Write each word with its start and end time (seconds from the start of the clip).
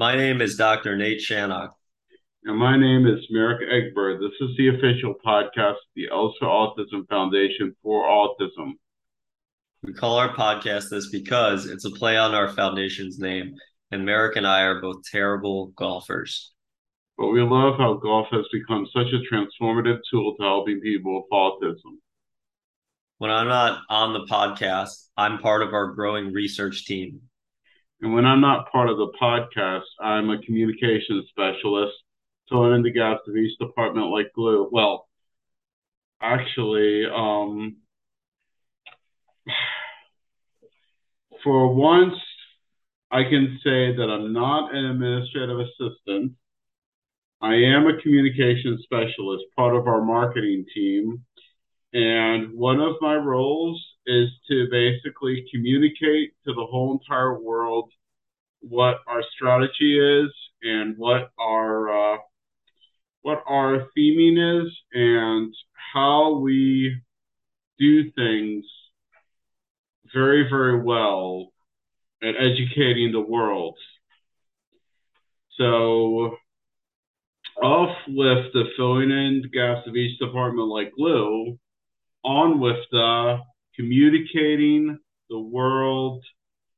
My 0.00 0.16
name 0.16 0.40
is 0.40 0.56
Dr. 0.56 0.96
Nate 0.96 1.20
Shannock. 1.20 1.72
And 2.44 2.56
my 2.56 2.74
name 2.74 3.06
is 3.06 3.22
Merrick 3.28 3.68
Egbert. 3.70 4.18
This 4.18 4.32
is 4.40 4.56
the 4.56 4.68
official 4.68 5.14
podcast 5.22 5.72
of 5.72 5.92
the 5.94 6.08
Els 6.10 6.34
for 6.40 6.48
Autism 6.48 7.06
Foundation 7.10 7.76
for 7.82 8.04
Autism. 8.04 8.76
We 9.82 9.92
call 9.92 10.16
our 10.16 10.34
podcast 10.34 10.88
this 10.88 11.10
because 11.10 11.66
it's 11.66 11.84
a 11.84 11.90
play 11.90 12.16
on 12.16 12.34
our 12.34 12.48
foundation's 12.48 13.18
name, 13.18 13.54
and 13.90 14.06
Merrick 14.06 14.36
and 14.36 14.46
I 14.46 14.62
are 14.62 14.80
both 14.80 15.02
terrible 15.04 15.66
golfers. 15.76 16.54
But 17.18 17.28
we 17.28 17.42
love 17.42 17.76
how 17.76 17.92
golf 17.92 18.28
has 18.32 18.46
become 18.50 18.88
such 18.96 19.08
a 19.08 19.20
transformative 19.30 19.98
tool 20.10 20.34
to 20.34 20.42
helping 20.42 20.80
people 20.80 21.14
with 21.14 21.30
autism. 21.30 21.98
When 23.18 23.30
I'm 23.30 23.48
not 23.48 23.82
on 23.90 24.14
the 24.14 24.24
podcast, 24.34 25.08
I'm 25.18 25.40
part 25.40 25.62
of 25.62 25.74
our 25.74 25.88
growing 25.88 26.32
research 26.32 26.86
team. 26.86 27.20
And 28.02 28.14
when 28.14 28.24
I'm 28.24 28.40
not 28.40 28.72
part 28.72 28.88
of 28.88 28.96
the 28.96 29.12
podcast, 29.20 29.84
I'm 30.00 30.30
a 30.30 30.40
communications 30.40 31.26
specialist, 31.28 31.92
filling 32.48 32.74
in 32.74 32.82
the 32.82 32.92
gaps 32.92 33.20
of 33.28 33.36
each 33.36 33.58
department 33.58 34.06
like 34.06 34.32
glue. 34.34 34.68
Well, 34.72 35.06
actually, 36.22 37.04
um, 37.06 37.76
for 41.44 41.74
once, 41.74 42.14
I 43.10 43.24
can 43.24 43.58
say 43.62 43.94
that 43.96 44.08
I'm 44.10 44.32
not 44.32 44.74
an 44.74 44.84
administrative 44.86 45.58
assistant. 45.60 46.32
I 47.42 47.54
am 47.54 47.86
a 47.86 48.00
communications 48.00 48.82
specialist, 48.84 49.44
part 49.56 49.74
of 49.74 49.86
our 49.86 50.02
marketing 50.02 50.64
team. 50.74 51.24
And 51.92 52.54
one 52.54 52.80
of 52.80 52.96
my 53.00 53.14
roles 53.16 53.84
is 54.06 54.28
to 54.48 54.66
basically 54.70 55.46
communicate 55.52 56.32
to 56.44 56.52
the 56.52 56.66
whole 56.70 56.92
entire 56.92 57.38
world 57.40 57.90
what 58.60 58.96
our 59.06 59.22
strategy 59.34 59.98
is 59.98 60.30
and 60.62 60.96
what 60.96 61.30
our 61.38 62.14
uh, 62.14 62.18
what 63.22 63.42
our 63.46 63.86
theming 63.96 64.62
is 64.64 64.72
and 64.92 65.54
how 65.92 66.38
we 66.38 67.00
do 67.78 68.10
things 68.12 68.64
very 70.14 70.48
very 70.50 70.82
well 70.82 71.52
at 72.22 72.34
educating 72.36 73.12
the 73.12 73.20
world. 73.20 73.76
So 75.56 76.36
off 77.62 77.96
with 78.08 78.52
the 78.52 78.64
filling 78.76 79.10
in 79.10 79.42
gaps 79.52 79.86
of 79.86 79.94
each 79.94 80.18
department 80.18 80.68
like 80.68 80.92
glue, 80.96 81.58
on 82.24 82.60
with 82.60 82.78
the 82.90 83.38
communicating 83.76 84.98
the 85.28 85.38
world, 85.38 86.24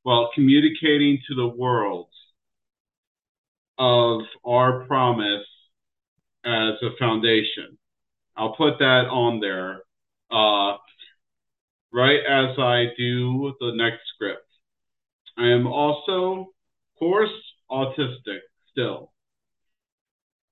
well, 0.03 0.29
communicating 0.35 1.19
to 1.27 1.35
the 1.35 1.47
world 1.47 2.07
of 3.77 4.21
our 4.45 4.85
promise 4.85 5.45
as 6.45 6.73
a 6.81 6.95
foundation. 6.99 7.77
I'll 8.35 8.55
put 8.55 8.79
that 8.79 9.05
on 9.09 9.39
there 9.39 9.81
uh, 10.31 10.77
right 11.91 12.19
as 12.27 12.57
I 12.57 12.87
do 12.97 13.53
the 13.59 13.71
next 13.75 14.01
script. 14.13 14.47
I 15.37 15.47
am 15.47 15.67
also, 15.67 16.41
of 16.41 16.99
course, 16.99 17.29
autistic 17.71 18.39
still. 18.71 19.11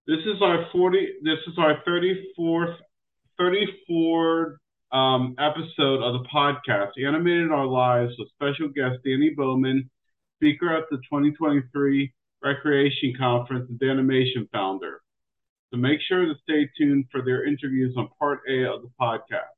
This 0.07 0.19
is 0.25 0.41
our 0.41 0.65
40, 0.71 1.07
this 1.23 1.37
is 1.47 1.53
our 1.57 1.83
34th, 1.87 2.75
34 3.37 4.57
um, 4.91 5.35
episode 5.39 6.01
of 6.03 6.21
the 6.21 6.27
podcast, 6.33 6.91
Animated 6.97 7.51
Our 7.51 7.65
Lives, 7.65 8.13
with 8.17 8.29
special 8.29 8.67
guest 8.69 8.99
Danny 9.05 9.29
Bowman, 9.35 9.89
speaker 10.37 10.75
at 10.75 10.85
the 10.91 10.97
2023 10.97 12.13
Recreation 12.43 13.13
Conference 13.17 13.69
and 13.69 13.89
animation 13.89 14.49
founder. 14.51 15.01
So 15.71 15.77
make 15.77 15.99
sure 16.01 16.25
to 16.25 16.33
stay 16.43 16.69
tuned 16.77 17.05
for 17.11 17.21
their 17.21 17.45
interviews 17.45 17.95
on 17.97 18.09
part 18.19 18.41
A 18.49 18.65
of 18.65 18.81
the 18.81 18.89
podcast. 18.99 19.55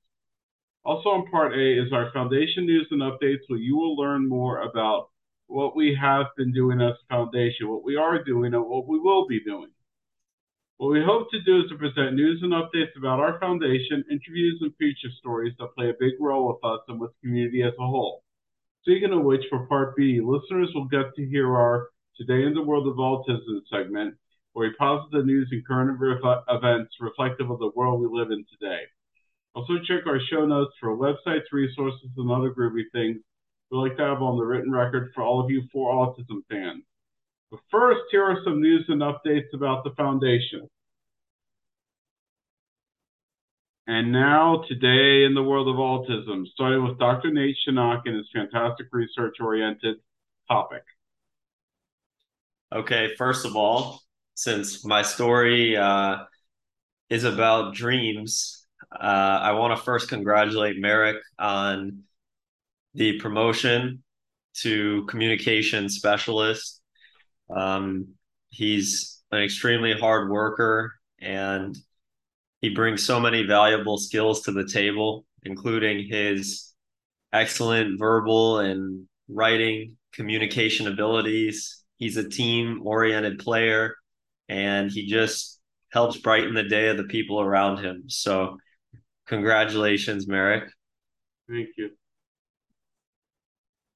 Also 0.86 1.10
on 1.10 1.28
part 1.32 1.54
A 1.54 1.82
is 1.82 1.92
our 1.92 2.12
foundation 2.12 2.66
news 2.66 2.88
and 2.92 3.02
updates 3.02 3.42
where 3.48 3.60
you 3.60 3.76
will 3.76 3.96
learn 3.96 4.28
more 4.28 4.62
about 4.62 5.10
what 5.48 5.76
we 5.76 5.98
have 6.00 6.28
been 6.38 6.54
doing 6.54 6.82
as 6.82 6.94
a 6.94 7.14
foundation, 7.14 7.70
what 7.70 7.84
we 7.84 7.96
are 7.96 8.24
doing, 8.24 8.54
and 8.54 8.64
what 8.64 8.88
we 8.88 9.00
will 9.00 9.28
be 9.28 9.40
doing. 9.44 9.73
What 10.78 10.92
we 10.92 11.04
hope 11.06 11.30
to 11.32 11.42
do 11.42 11.62
is 11.62 11.70
to 11.70 11.78
present 11.78 12.16
news 12.16 12.42
and 12.42 12.52
updates 12.52 12.98
about 12.98 13.20
our 13.20 13.40
foundation, 13.40 14.04
interviews 14.10 14.60
and 14.62 14.76
feature 14.76 15.14
stories 15.20 15.54
that 15.60 15.76
play 15.78 15.90
a 15.90 16.00
big 16.00 16.14
role 16.20 16.48
with 16.48 16.64
us 16.64 16.82
and 16.88 17.00
with 17.00 17.12
the 17.12 17.28
community 17.28 17.62
as 17.62 17.74
a 17.80 17.88
whole. 17.88 18.24
Speaking 18.82 19.14
of 19.14 19.24
which, 19.24 19.44
for 19.50 19.68
Part 19.68 19.96
B, 19.96 20.20
listeners 20.20 20.72
will 20.74 20.86
get 20.86 21.14
to 21.16 21.26
hear 21.26 21.56
our 21.56 21.90
Today 22.18 22.46
in 22.46 22.54
the 22.54 22.62
World 22.62 22.88
of 22.88 22.98
Autism 22.98 23.62
segment, 23.72 24.16
where 24.54 24.68
we 24.68 24.76
posit 24.78 25.12
the 25.12 25.24
news 25.24 25.48
and 25.52 25.66
current 25.66 26.00
events 26.48 26.94
reflective 27.00 27.50
of 27.50 27.60
the 27.60 27.72
world 27.76 28.02
we 28.02 28.08
live 28.08 28.32
in 28.32 28.46
today. 28.52 28.82
Also, 29.56 29.80
check 29.88 30.06
our 30.06 30.20
show 30.30 30.46
notes 30.46 30.74
for 30.80 30.98
websites, 30.98 31.52
resources, 31.52 32.10
and 32.18 32.30
other 32.30 32.52
groovy 32.52 32.84
things 32.92 33.18
we 33.72 33.78
like 33.78 33.98
to 33.98 34.04
have 34.04 34.22
on 34.22 34.38
the 34.38 34.44
written 34.44 34.72
record 34.72 35.12
for 35.16 35.24
all 35.24 35.44
of 35.44 35.50
you 35.50 35.64
for 35.72 35.94
autism 35.94 36.42
fans. 36.50 36.84
But 37.54 37.62
first, 37.70 38.02
here 38.10 38.24
are 38.24 38.40
some 38.44 38.60
news 38.60 38.86
and 38.88 39.02
updates 39.02 39.54
about 39.54 39.84
the 39.84 39.92
foundation. 39.92 40.68
And 43.86 44.12
now, 44.12 44.64
today 44.68 45.24
in 45.24 45.36
the 45.36 45.44
world 45.44 45.68
of 45.68 45.76
autism, 45.76 46.48
starting 46.48 46.84
with 46.84 46.98
Dr. 46.98 47.30
Nate 47.32 47.56
Shannock 47.64 48.08
and 48.08 48.16
his 48.16 48.26
fantastic 48.34 48.88
research 48.92 49.36
oriented 49.40 49.98
topic. 50.48 50.82
Okay, 52.74 53.14
first 53.18 53.46
of 53.46 53.56
all, 53.56 54.02
since 54.34 54.84
my 54.84 55.04
story 55.04 55.78
uh, 55.78 56.24
is 57.12 57.24
about 57.24 57.76
dreams, 57.76 58.66
uh, 58.92 58.98
I 59.44 59.52
want 59.52 59.78
to 59.78 59.84
first 59.84 60.10
congratulate 60.10 60.80
Merrick 60.80 61.22
on 61.38 62.02
the 62.96 63.20
promotion 63.20 64.02
to 64.62 65.06
communication 65.06 65.88
specialist. 65.88 66.80
Um, 67.50 68.10
he's 68.50 69.22
an 69.32 69.42
extremely 69.42 69.94
hard 69.94 70.30
worker 70.30 70.94
and 71.20 71.76
he 72.62 72.70
brings 72.70 73.04
so 73.04 73.20
many 73.20 73.44
valuable 73.44 73.98
skills 73.98 74.44
to 74.44 74.52
the 74.52 74.68
table, 74.68 75.26
including 75.44 76.08
his 76.08 76.74
excellent 77.34 78.00
verbal 78.00 78.60
and 78.60 79.06
writing 79.28 79.98
communication 80.14 80.88
abilities. 80.88 81.84
He's 81.98 82.18
a 82.18 82.30
team 82.30 82.82
oriented 82.86 83.40
player 83.40 83.96
and 84.48 84.92
he 84.92 85.08
just 85.08 85.60
helps 85.92 86.18
brighten 86.18 86.54
the 86.54 86.64
day 86.64 86.88
of 86.88 86.98
the 86.98 87.04
people 87.04 87.42
around 87.42 87.78
him. 87.84 88.04
So, 88.08 88.58
congratulations, 89.28 90.28
Merrick. 90.28 90.70
Thank 91.50 91.70
you. 91.78 91.92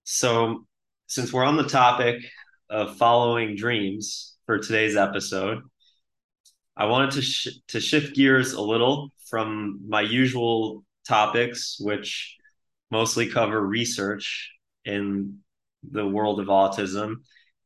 So, 0.03 0.65
since 1.07 1.31
we're 1.31 1.43
on 1.43 1.57
the 1.57 1.67
topic 1.67 2.23
of 2.69 2.97
following 2.97 3.55
dreams 3.55 4.35
for 4.45 4.59
today's 4.59 4.95
episode, 4.95 5.61
I 6.75 6.85
wanted 6.85 7.11
to 7.11 7.22
sh- 7.22 7.59
to 7.69 7.79
shift 7.79 8.16
gears 8.16 8.53
a 8.53 8.61
little 8.61 9.11
from 9.29 9.81
my 9.88 10.01
usual 10.01 10.83
topics, 11.07 11.77
which 11.79 12.35
mostly 12.91 13.29
cover 13.29 13.59
research 13.59 14.51
in 14.85 15.39
the 15.89 16.07
world 16.07 16.39
of 16.39 16.47
autism, 16.47 17.16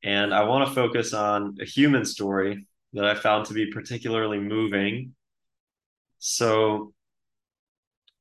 and 0.03 0.33
I 0.33 0.43
want 0.43 0.67
to 0.67 0.75
focus 0.75 1.13
on 1.13 1.57
a 1.61 1.65
human 1.65 2.05
story 2.05 2.67
that 2.93 3.05
I 3.05 3.15
found 3.15 3.45
to 3.45 3.53
be 3.53 3.71
particularly 3.71 4.39
moving. 4.39 5.15
So, 6.19 6.93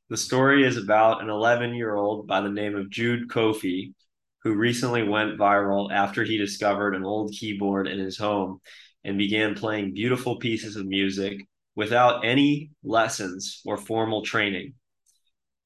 the 0.09 0.17
story 0.17 0.67
is 0.67 0.77
about 0.77 1.23
an 1.23 1.31
11 1.31 1.75
year 1.75 1.95
old 1.95 2.27
by 2.27 2.41
the 2.41 2.49
name 2.49 2.75
of 2.77 2.91
Jude 2.91 3.29
Kofi 3.29 3.95
who 4.43 4.55
recently 4.55 5.03
went 5.03 5.39
viral 5.39 5.93
after 5.93 6.25
he 6.25 6.39
discovered 6.39 6.95
an 6.95 7.05
old 7.05 7.33
keyboard 7.33 7.87
in 7.87 7.99
his 7.99 8.17
home 8.17 8.61
and 9.05 9.19
began 9.19 9.55
playing 9.55 9.95
beautiful 9.95 10.37
pieces 10.37 10.77
of 10.77 10.87
music 10.87 11.47
without 11.75 12.25
any 12.25 12.71
lessons 12.83 13.63
or 13.65 13.77
formal 13.77 14.23
training. 14.23 14.75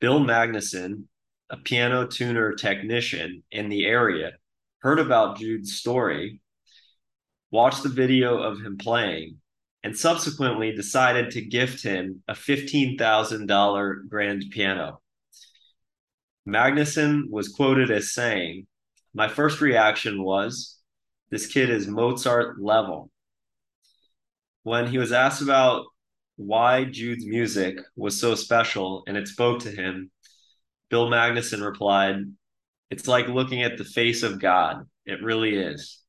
Bill 0.01 0.21
Magnuson, 0.21 1.05
a 1.51 1.57
piano 1.57 2.07
tuner 2.07 2.55
technician 2.55 3.43
in 3.51 3.69
the 3.69 3.87
area, 3.87 4.33
heard 4.81 4.99
about 4.99 5.39
Jude's 5.39 5.75
story, 5.75 6.41
watched 7.51 7.83
the 7.83 7.89
video 7.89 8.43
of 8.43 8.61
him 8.61 8.77
playing, 8.77 9.37
and 9.83 9.97
subsequently 9.97 10.73
decided 10.73 11.31
to 11.31 11.41
gift 11.41 11.83
him 11.83 12.23
a 12.27 12.33
$15,000 12.33 14.09
grand 14.09 14.45
piano. 14.51 15.01
Magnuson 16.47 17.31
was 17.31 17.49
quoted 17.49 17.91
as 17.91 18.13
saying, 18.13 18.67
My 19.15 19.29
first 19.29 19.61
reaction 19.61 20.23
was, 20.23 20.79
this 21.31 21.47
kid 21.47 21.71
is 21.71 21.87
Mozart 21.87 22.61
level. 22.61 23.11
When 24.63 24.87
he 24.87 24.99
was 24.99 25.13
asked 25.13 25.43
about 25.43 25.87
why 26.37 26.85
Jude's 26.85 27.25
music 27.25 27.79
was 27.97 28.21
so 28.21 28.35
special 28.35 29.05
and 29.07 29.17
it 29.17 29.29
spoke 29.29 29.61
to 29.61 29.71
him, 29.71 30.11
Bill 30.91 31.09
Magnuson 31.09 31.65
replied, 31.65 32.17
It's 32.91 33.09
like 33.09 33.29
looking 33.29 33.63
at 33.63 33.79
the 33.79 33.85
face 33.85 34.23
of 34.23 34.41
God. 34.41 34.87
It 35.07 35.23
really 35.23 35.57
is. 35.57 36.03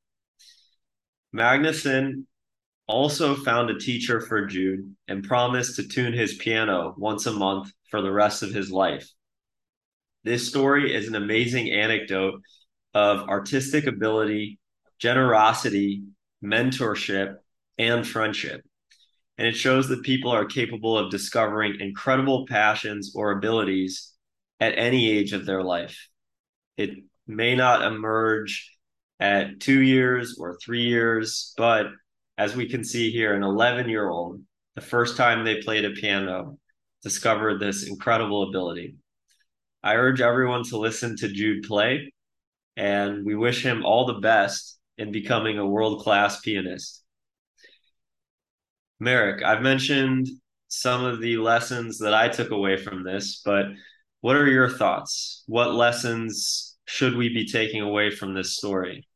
Magnuson 1.33 2.25
also 2.87 3.35
found 3.35 3.69
a 3.69 3.79
teacher 3.79 4.21
for 4.21 4.45
Jude 4.45 4.95
and 5.07 5.23
promised 5.23 5.77
to 5.77 5.87
tune 5.87 6.13
his 6.13 6.35
piano 6.35 6.93
once 6.97 7.25
a 7.25 7.31
month 7.31 7.71
for 7.89 8.01
the 8.01 8.11
rest 8.11 8.43
of 8.43 8.53
his 8.53 8.69
life. 8.69 9.09
This 10.25 10.47
story 10.47 10.91
is 10.91 11.07
an 11.07 11.13
amazing 11.13 11.69
anecdote 11.69 12.41
of 12.95 13.29
artistic 13.29 13.85
ability, 13.85 14.57
generosity, 14.97 16.01
mentorship, 16.43 17.35
and 17.77 18.07
friendship. 18.07 18.61
And 19.37 19.47
it 19.47 19.55
shows 19.55 19.87
that 19.89 20.01
people 20.01 20.31
are 20.31 20.45
capable 20.45 20.97
of 20.97 21.11
discovering 21.11 21.79
incredible 21.79 22.47
passions 22.47 23.13
or 23.13 23.33
abilities 23.33 24.13
at 24.59 24.79
any 24.79 25.11
age 25.11 25.31
of 25.31 25.45
their 25.45 25.61
life. 25.61 26.09
It 26.75 26.89
may 27.27 27.55
not 27.55 27.83
emerge 27.83 28.75
at 29.19 29.59
two 29.59 29.79
years 29.79 30.37
or 30.39 30.57
three 30.57 30.85
years, 30.85 31.53
but 31.55 31.85
as 32.35 32.55
we 32.55 32.67
can 32.67 32.83
see 32.83 33.11
here, 33.11 33.35
an 33.35 33.43
11 33.43 33.89
year 33.89 34.09
old, 34.09 34.41
the 34.73 34.81
first 34.81 35.17
time 35.17 35.45
they 35.45 35.61
played 35.61 35.85
a 35.85 35.91
piano, 35.91 36.57
discovered 37.03 37.59
this 37.59 37.87
incredible 37.87 38.49
ability. 38.49 38.95
I 39.85 39.97
urge 39.97 40.19
everyone 40.19 40.63
to 40.65 40.79
listen 40.79 41.15
to 41.17 41.27
Jude 41.27 41.61
play, 41.63 42.11
and 42.75 43.23
we 43.23 43.35
wish 43.35 43.63
him 43.63 43.85
all 43.85 44.07
the 44.07 44.19
best 44.19 44.79
in 44.97 45.11
becoming 45.11 45.59
a 45.59 45.67
world 45.67 46.01
class 46.01 46.39
pianist. 46.39 47.03
Merrick, 48.99 49.43
I've 49.43 49.61
mentioned 49.61 50.27
some 50.69 51.05
of 51.05 51.21
the 51.21 51.37
lessons 51.37 51.99
that 51.99 52.15
I 52.15 52.29
took 52.29 52.49
away 52.49 52.77
from 52.77 53.03
this, 53.03 53.43
but 53.45 53.67
what 54.21 54.35
are 54.35 54.47
your 54.47 54.69
thoughts? 54.69 55.43
What 55.45 55.75
lessons 55.75 56.77
should 56.85 57.15
we 57.15 57.29
be 57.29 57.45
taking 57.45 57.83
away 57.83 58.09
from 58.09 58.33
this 58.33 58.57
story? 58.57 59.07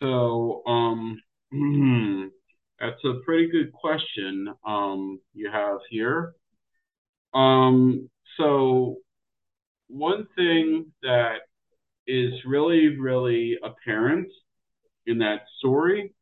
So, 0.00 0.64
um, 0.66 1.22
that's 2.80 3.04
a 3.04 3.20
pretty 3.24 3.52
good 3.52 3.72
question 3.72 4.52
um, 4.66 5.20
you 5.32 5.48
have 5.48 5.78
here. 5.90 6.34
Um, 7.34 8.10
so, 8.36 8.96
one 9.88 10.26
thing 10.36 10.92
that 11.02 11.38
is 12.06 12.32
really, 12.46 12.96
really 12.96 13.58
apparent 13.62 14.28
in 15.06 15.18
that 15.18 15.42
story, 15.58 16.14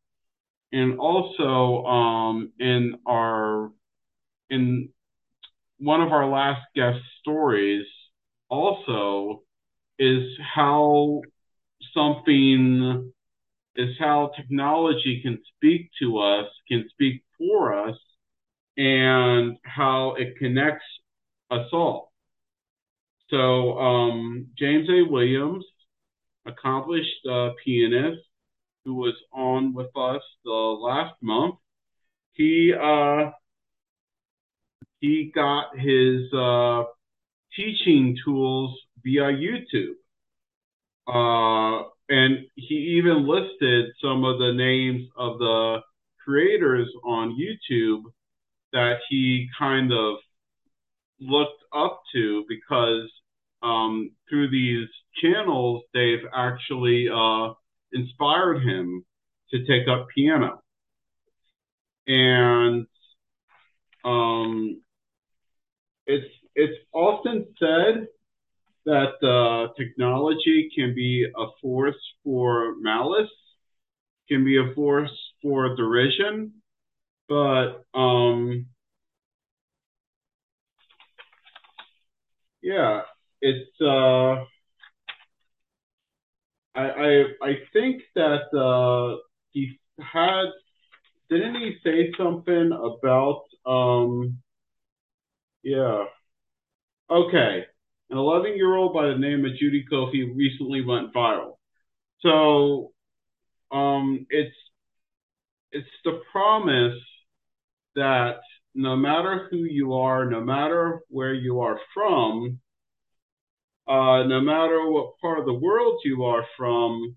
and 0.72 0.98
also 0.98 1.84
um, 1.84 2.52
in 2.58 2.96
our 3.06 3.70
in 4.50 4.88
one 5.78 6.00
of 6.00 6.12
our 6.12 6.28
last 6.28 6.62
guest 6.74 7.00
stories 7.20 7.86
also 8.48 9.42
is 9.98 10.22
how 10.54 11.20
something 11.94 13.12
is 13.76 13.90
how 13.98 14.30
technology 14.36 15.20
can 15.22 15.38
speak 15.54 15.90
to 16.00 16.18
us, 16.18 16.46
can 16.68 16.84
speak 16.90 17.22
for 17.38 17.88
us, 17.88 17.96
and 18.76 19.56
how 19.64 20.14
it 20.18 20.36
connects 20.38 20.84
us 21.50 21.66
all. 21.72 22.05
So, 23.30 23.78
um, 23.78 24.48
James 24.58 24.88
A. 24.88 25.02
Williams, 25.10 25.64
accomplished 26.46 27.26
uh, 27.28 27.50
pianist 27.64 28.20
who 28.84 28.94
was 28.94 29.14
on 29.32 29.74
with 29.74 29.90
us 29.96 30.22
the 30.44 30.50
last 30.50 31.14
month, 31.20 31.56
he 32.32 32.72
uh, 32.72 33.30
he 35.00 35.32
got 35.34 35.76
his 35.78 36.32
uh, 36.32 36.84
teaching 37.54 38.16
tools 38.24 38.78
via 39.02 39.32
YouTube. 39.32 39.94
Uh, 41.08 41.88
and 42.08 42.46
he 42.54 42.98
even 42.98 43.26
listed 43.26 43.86
some 44.02 44.24
of 44.24 44.38
the 44.38 44.52
names 44.52 45.08
of 45.16 45.38
the 45.38 45.80
creators 46.24 46.88
on 47.04 47.36
YouTube 47.38 48.02
that 48.72 48.98
he 49.08 49.48
kind 49.58 49.92
of 49.92 50.16
looked 51.20 51.62
up 51.74 52.02
to 52.14 52.44
because 52.48 53.10
um, 53.62 54.10
through 54.28 54.50
these 54.50 54.88
channels, 55.22 55.82
they've 55.94 56.24
actually 56.34 57.08
uh, 57.08 57.52
inspired 57.92 58.62
him 58.62 59.04
to 59.50 59.64
take 59.66 59.88
up 59.88 60.08
piano. 60.14 60.62
And 62.06 62.86
um, 64.04 64.80
it's 66.06 66.32
it's 66.54 66.78
often 66.92 67.46
said 67.58 68.06
that 68.86 69.14
uh, 69.22 69.72
technology 69.76 70.70
can 70.74 70.94
be 70.94 71.26
a 71.36 71.46
force 71.60 72.00
for 72.22 72.76
malice, 72.80 73.30
can 74.28 74.44
be 74.44 74.56
a 74.58 74.74
force 74.74 75.10
for 75.42 75.74
derision, 75.74 76.52
but 77.28 77.84
um, 77.94 78.66
yeah, 82.66 83.02
it's 83.40 83.70
uh, 83.80 84.44
I, 86.74 86.82
I 86.84 87.24
I 87.42 87.52
think 87.72 88.02
that 88.14 88.46
uh, 88.56 89.18
he 89.52 89.78
had 90.00 90.46
didn't 91.30 91.56
he 91.56 91.76
say 91.84 92.12
something 92.18 92.72
about 92.72 93.44
um 93.66 94.38
yeah 95.62 96.04
okay 97.10 97.64
an 98.10 98.18
11 98.18 98.56
year 98.56 98.74
old 98.76 98.94
by 98.94 99.06
the 99.08 99.18
name 99.18 99.44
of 99.44 99.56
Judy 99.56 99.84
Kofi 99.90 100.34
recently 100.36 100.82
went 100.84 101.12
viral. 101.12 101.56
So 102.20 102.92
um, 103.72 104.26
it's 104.30 104.56
it's 105.72 105.88
the 106.04 106.20
promise 106.32 106.98
that 107.96 108.40
no 108.76 108.94
matter 108.94 109.48
who 109.50 109.56
you 109.56 109.94
are, 109.94 110.26
no 110.26 110.40
matter 110.42 111.00
where 111.08 111.32
you 111.32 111.60
are 111.60 111.80
from, 111.94 112.60
uh, 113.88 114.22
no 114.24 114.40
matter 114.40 114.86
what 114.90 115.18
part 115.18 115.38
of 115.38 115.46
the 115.46 115.54
world 115.54 116.00
you 116.04 116.24
are 116.24 116.44
from, 116.58 117.16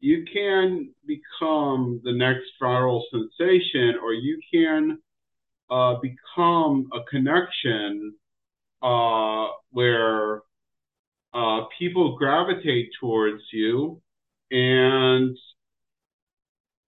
you 0.00 0.24
can 0.32 0.90
become 1.06 2.00
the 2.02 2.12
next 2.12 2.46
viral 2.60 3.02
sensation, 3.10 3.96
or 4.02 4.14
you 4.14 4.40
can 4.52 4.98
uh, 5.70 5.96
become 6.00 6.88
a 6.94 7.02
connection 7.10 8.14
uh, 8.82 9.48
where 9.72 10.40
uh, 11.34 11.64
people 11.78 12.16
gravitate 12.16 12.88
towards 12.98 13.42
you 13.52 14.00
and 14.50 15.36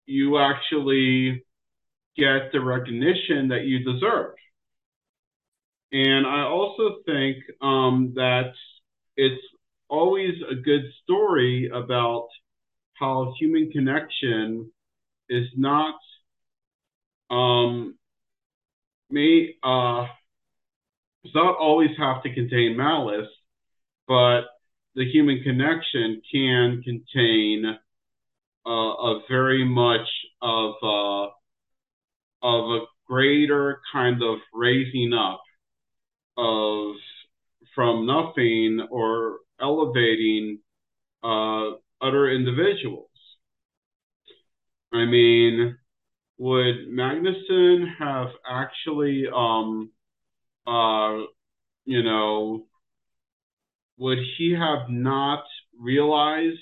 you 0.05 0.37
actually 0.37 1.43
get 2.19 2.51
the 2.51 2.61
recognition 2.61 3.47
that 3.49 3.63
you 3.65 3.79
deserve. 3.79 4.33
And 5.91 6.27
I 6.27 6.43
also 6.43 6.97
think 7.05 7.37
um, 7.61 8.13
that 8.15 8.51
it's 9.17 9.41
always 9.89 10.35
a 10.49 10.55
good 10.55 10.83
story 11.03 11.71
about 11.73 12.27
how 12.93 13.33
human 13.39 13.71
connection 13.71 14.71
is 15.29 15.47
not 15.55 15.95
um, 17.31 17.95
may 19.09 19.55
uh, 19.63 20.05
does 21.23 21.33
not 21.35 21.55
always 21.57 21.91
have 21.97 22.23
to 22.23 22.33
contain 22.33 22.77
malice, 22.77 23.29
but 24.07 24.41
the 24.95 25.09
human 25.11 25.41
connection 25.43 26.21
can 26.31 26.81
contain 26.83 27.77
uh, 28.65 28.69
a 28.69 29.21
very 29.29 29.65
much 29.65 30.07
of 30.41 30.73
uh, 30.83 31.31
of 32.41 32.65
a 32.65 32.79
greater 33.07 33.81
kind 33.91 34.21
of 34.23 34.39
raising 34.53 35.13
up 35.13 35.41
of 36.37 36.95
from 37.75 38.05
nothing 38.05 38.85
or 38.89 39.39
elevating 39.61 40.59
uh, 41.23 41.71
other 42.01 42.29
individuals. 42.29 43.09
I 44.93 45.05
mean, 45.05 45.77
would 46.37 46.87
Magnusson 46.89 47.97
have 47.99 48.29
actually 48.49 49.25
um, 49.33 49.91
uh, 50.69 51.23
you 51.85 52.03
know, 52.03 52.65
would 53.97 54.19
he 54.37 54.53
have 54.53 54.89
not 54.89 55.43
realized 55.79 56.59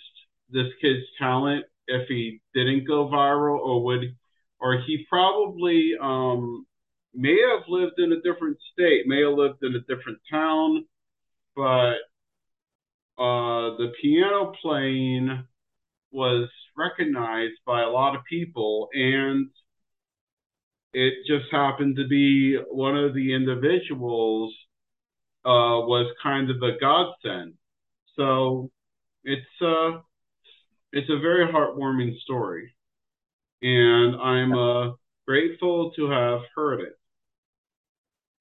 this 0.50 0.68
kid's 0.82 1.06
talent 1.20 1.66
if 1.88 2.08
he 2.08 2.42
didn't 2.54 2.88
go 2.88 3.08
viral, 3.10 3.60
or 3.60 3.84
would, 3.84 4.16
or 4.60 4.82
he 4.86 5.06
probably 5.10 5.94
um, 6.02 6.66
may 7.14 7.38
have 7.52 7.64
lived 7.68 8.00
in 8.00 8.12
a 8.12 8.22
different 8.22 8.58
state, 8.74 9.08
may 9.08 9.22
have 9.22 9.34
lived 9.34 9.64
in 9.64 9.76
a 9.76 9.96
different 9.96 10.20
town, 10.30 10.86
but 11.56 11.96
uh, 13.18 13.76
the 13.78 13.92
piano 14.02 14.54
playing 14.62 15.44
was 16.12 16.50
recognized 16.78 17.60
by 17.66 17.82
a 17.82 17.90
lot 17.90 18.16
of 18.16 18.22
people, 18.30 18.90
and 18.94 19.50
it 20.94 21.14
just 21.28 21.52
happened 21.52 21.96
to 21.98 22.08
be 22.08 22.58
one 22.70 22.96
of 22.98 23.14
the 23.14 23.34
individuals 23.34 24.54
uh, 25.46 25.82
was 25.86 26.12
kind 26.22 26.50
of 26.50 26.58
a 26.62 26.80
godsend. 26.80 27.54
So 28.16 28.72
it's 29.24 29.42
uh, 29.62 30.00
it's 30.92 31.10
a 31.10 31.20
very 31.20 31.48
heartwarming 31.52 32.18
story. 32.20 32.74
And 33.62 34.16
I'm 34.16 34.54
uh, 34.54 34.92
grateful 35.28 35.92
to 35.92 36.10
have 36.10 36.42
heard 36.56 36.82
it. 36.82 36.94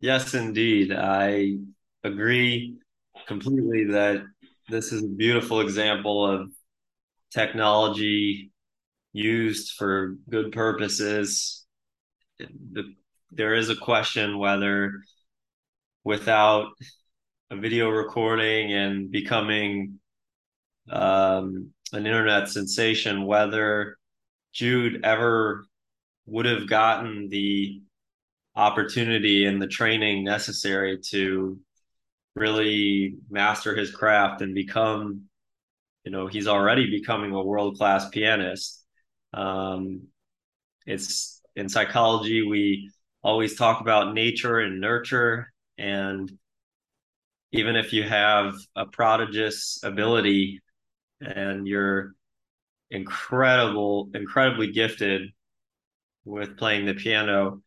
Yes, 0.01 0.35
indeed. 0.35 0.93
I 0.93 1.57
agree 2.05 2.77
completely 3.27 3.85
that 3.85 4.23
this 4.69 4.93
is 4.93 5.03
a 5.03 5.09
beautiful 5.09 5.61
example 5.61 6.25
of 6.25 6.53
technology 7.33 8.53
used 9.13 9.73
for 9.73 10.17
good 10.29 10.53
purposes. 10.53 11.67
The, 12.39 12.95
there 13.31 13.55
is 13.55 13.71
a 13.71 13.77
question 13.77 14.39
whether 14.39 14.93
without 16.05 16.69
a 17.51 17.57
video 17.57 17.89
recording 17.89 18.73
and 18.73 19.11
becoming 19.11 19.99
um, 20.91 21.73
an 21.93 22.07
internet 22.07 22.49
sensation, 22.49 23.25
whether 23.25 23.97
Jude 24.57 25.05
ever 25.05 25.67
would 26.25 26.47
have 26.47 26.67
gotten 26.67 27.29
the 27.29 27.83
opportunity 28.55 29.45
and 29.45 29.61
the 29.61 29.67
training 29.67 30.25
necessary 30.25 30.99
to 31.11 31.61
really 32.35 33.17
master 33.29 33.77
his 33.77 33.91
craft 33.91 34.41
and 34.41 34.55
become 34.55 35.25
you 36.05 36.11
know 36.11 36.27
he's 36.27 36.47
already 36.47 36.91
becoming 36.91 37.33
a 37.33 37.43
world 37.43 37.77
class 37.77 38.09
pianist. 38.09 38.83
Um, 39.35 40.09
it's 40.87 41.43
in 41.55 41.69
psychology 41.69 42.43
we 42.43 42.91
always 43.23 43.57
talk 43.57 43.83
about 43.83 44.15
nature 44.15 44.61
and 44.61 44.81
nurture. 44.81 45.53
And 45.77 46.33
even 47.53 47.77
if 47.77 47.93
you 47.93 48.05
have 48.05 48.55
a 48.75 48.87
prodigious 48.87 49.81
ability 49.83 50.61
and 51.21 51.67
you're 51.69 52.16
incredible 52.91 54.11
incredibly 54.15 54.73
gifted 54.73 55.31
with 56.25 56.57
playing 56.57 56.87
the 56.87 56.95
piano 56.95 57.61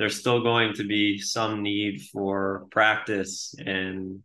there's 0.00 0.18
still 0.18 0.42
going 0.42 0.72
to 0.72 0.84
be 0.84 1.18
some 1.18 1.62
need 1.62 2.00
for 2.10 2.66
practice 2.70 3.54
and 3.58 4.22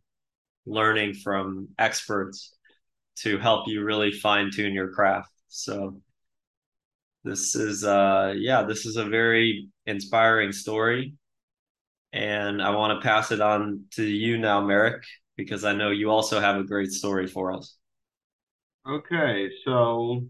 learning 0.65 1.13
from 1.13 1.67
experts 1.77 2.55
to 3.17 3.37
help 3.37 3.67
you 3.67 3.83
really 3.83 4.13
fine 4.13 4.49
tune 4.51 4.73
your 4.73 4.91
craft. 4.91 5.29
So 5.49 6.01
this 7.25 7.55
is 7.55 7.83
uh 7.83 8.33
yeah, 8.37 8.63
this 8.63 8.85
is 8.85 8.95
a 8.95 9.03
very 9.03 9.67
inspiring 9.85 10.53
story. 10.53 11.15
And 12.13 12.61
I 12.61 12.69
want 12.69 12.97
to 12.97 13.05
pass 13.05 13.33
it 13.33 13.41
on 13.41 13.83
to 13.95 14.03
you 14.05 14.37
now, 14.37 14.61
Merrick, 14.61 15.03
because 15.35 15.65
I 15.65 15.73
know 15.73 15.91
you 15.91 16.09
also 16.09 16.39
have 16.39 16.55
a 16.55 16.63
great 16.63 16.91
story 16.91 17.27
for 17.27 17.51
us. 17.51 17.75
Okay, 18.87 19.49
so 19.65 20.25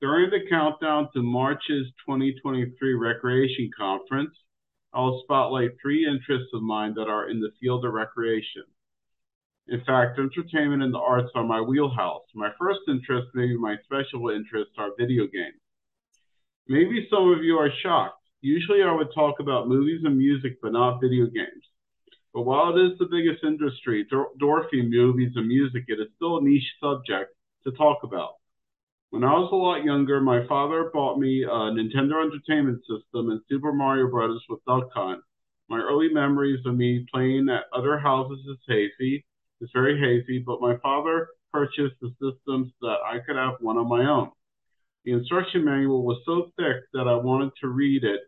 during 0.00 0.30
the 0.30 0.48
countdown 0.48 1.08
to 1.14 1.22
March's 1.22 1.86
2023 2.06 2.94
Recreation 2.94 3.70
Conference, 3.76 4.34
I'll 4.92 5.20
spotlight 5.24 5.70
three 5.80 6.06
interests 6.06 6.50
of 6.52 6.62
mine 6.62 6.94
that 6.94 7.08
are 7.08 7.28
in 7.28 7.40
the 7.40 7.50
field 7.60 7.84
of 7.84 7.92
recreation. 7.92 8.64
In 9.68 9.82
fact, 9.84 10.18
entertainment 10.18 10.82
and 10.82 10.92
the 10.92 10.98
arts 10.98 11.30
are 11.34 11.44
my 11.44 11.60
wheelhouse. 11.60 12.24
My 12.34 12.50
first 12.58 12.80
interest, 12.86 13.28
maybe 13.34 13.56
my 13.56 13.76
special 13.84 14.28
interest, 14.28 14.70
are 14.78 14.90
video 14.98 15.26
games. 15.26 15.60
Maybe 16.68 17.06
some 17.10 17.32
of 17.32 17.42
you 17.42 17.56
are 17.56 17.70
shocked. 17.82 18.20
Usually 18.40 18.82
I 18.82 18.92
would 18.92 19.14
talk 19.14 19.40
about 19.40 19.68
movies 19.68 20.02
and 20.04 20.18
music, 20.18 20.58
but 20.60 20.72
not 20.72 21.00
video 21.00 21.26
games. 21.26 21.64
But 22.34 22.42
while 22.42 22.76
it 22.76 22.80
is 22.80 22.98
the 22.98 23.06
biggest 23.06 23.42
industry, 23.42 24.06
dwarfing 24.38 24.90
movies 24.90 25.32
and 25.34 25.48
music, 25.48 25.84
it 25.88 26.00
is 26.00 26.08
still 26.16 26.38
a 26.38 26.42
niche 26.42 26.74
subject 26.82 27.34
to 27.64 27.72
talk 27.72 28.02
about. 28.02 28.34
When 29.14 29.22
I 29.22 29.30
was 29.38 29.48
a 29.52 29.54
lot 29.54 29.84
younger, 29.84 30.20
my 30.20 30.44
father 30.48 30.90
bought 30.92 31.20
me 31.20 31.44
a 31.44 31.70
Nintendo 31.70 32.26
Entertainment 32.26 32.80
System 32.80 33.30
and 33.30 33.40
Super 33.48 33.72
Mario 33.72 34.10
Bros. 34.10 34.42
with 34.48 34.58
Duck 34.64 34.90
Hunt. 34.92 35.22
My 35.68 35.78
early 35.78 36.08
memories 36.08 36.66
of 36.66 36.74
me 36.74 37.06
playing 37.14 37.48
at 37.48 37.66
other 37.72 37.96
houses 37.96 38.40
is 38.44 38.58
hazy. 38.66 39.24
It's 39.60 39.70
very 39.72 40.00
hazy, 40.00 40.42
but 40.44 40.60
my 40.60 40.78
father 40.78 41.28
purchased 41.52 41.94
the 42.02 42.10
systems 42.20 42.72
that 42.80 42.96
I 43.06 43.20
could 43.24 43.36
have 43.36 43.54
one 43.60 43.76
of 43.76 43.86
my 43.86 44.04
own. 44.04 44.32
The 45.04 45.12
instruction 45.12 45.64
manual 45.64 46.04
was 46.04 46.18
so 46.26 46.50
thick 46.56 46.82
that 46.92 47.06
I 47.06 47.14
wanted 47.14 47.52
to 47.60 47.68
read 47.68 48.02
it 48.02 48.22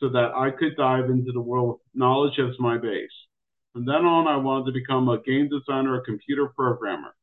so 0.00 0.10
that 0.10 0.32
I 0.36 0.50
could 0.50 0.76
dive 0.76 1.08
into 1.08 1.32
the 1.32 1.40
world 1.40 1.68
with 1.70 1.80
knowledge 1.94 2.38
as 2.38 2.60
my 2.60 2.76
base. 2.76 3.08
From 3.72 3.86
then 3.86 4.04
on, 4.04 4.26
I 4.28 4.36
wanted 4.36 4.66
to 4.66 4.78
become 4.78 5.08
a 5.08 5.22
game 5.22 5.48
designer 5.48 5.94
or 5.94 6.02
computer 6.02 6.52
programmer. 6.54 7.15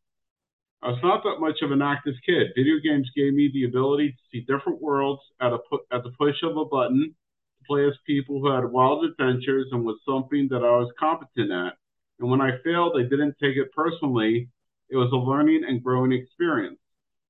I 0.84 0.90
was 0.90 1.00
not 1.02 1.24
that 1.24 1.40
much 1.40 1.62
of 1.62 1.72
an 1.72 1.82
active 1.82 2.16
kid. 2.26 2.48
Video 2.58 2.76
games 2.84 3.10
gave 3.16 3.34
me 3.34 3.50
the 3.54 3.64
ability 3.64 4.12
to 4.12 4.18
see 4.30 4.42
different 4.42 4.82
worlds 4.82 5.22
at 5.40 5.54
a 5.54 5.60
pu- 5.70 5.86
at 5.94 6.04
the 6.04 6.12
push 6.20 6.44
of 6.44 6.58
a 6.58 6.66
button, 6.66 7.16
to 7.58 7.66
play 7.66 7.88
as 7.88 7.94
people 8.06 8.42
who 8.42 8.50
had 8.52 8.66
wild 8.66 9.06
adventures 9.06 9.70
and 9.72 9.86
was 9.86 9.98
something 10.06 10.50
that 10.50 10.62
I 10.62 10.76
was 10.76 10.92
competent 11.00 11.52
at. 11.52 11.78
And 12.20 12.30
when 12.30 12.42
I 12.42 12.58
failed, 12.66 12.98
I 12.98 13.04
didn't 13.04 13.38
take 13.42 13.56
it 13.56 13.72
personally. 13.72 14.50
It 14.90 14.98
was 14.98 15.10
a 15.14 15.16
learning 15.16 15.64
and 15.66 15.82
growing 15.82 16.12
experience. 16.12 16.80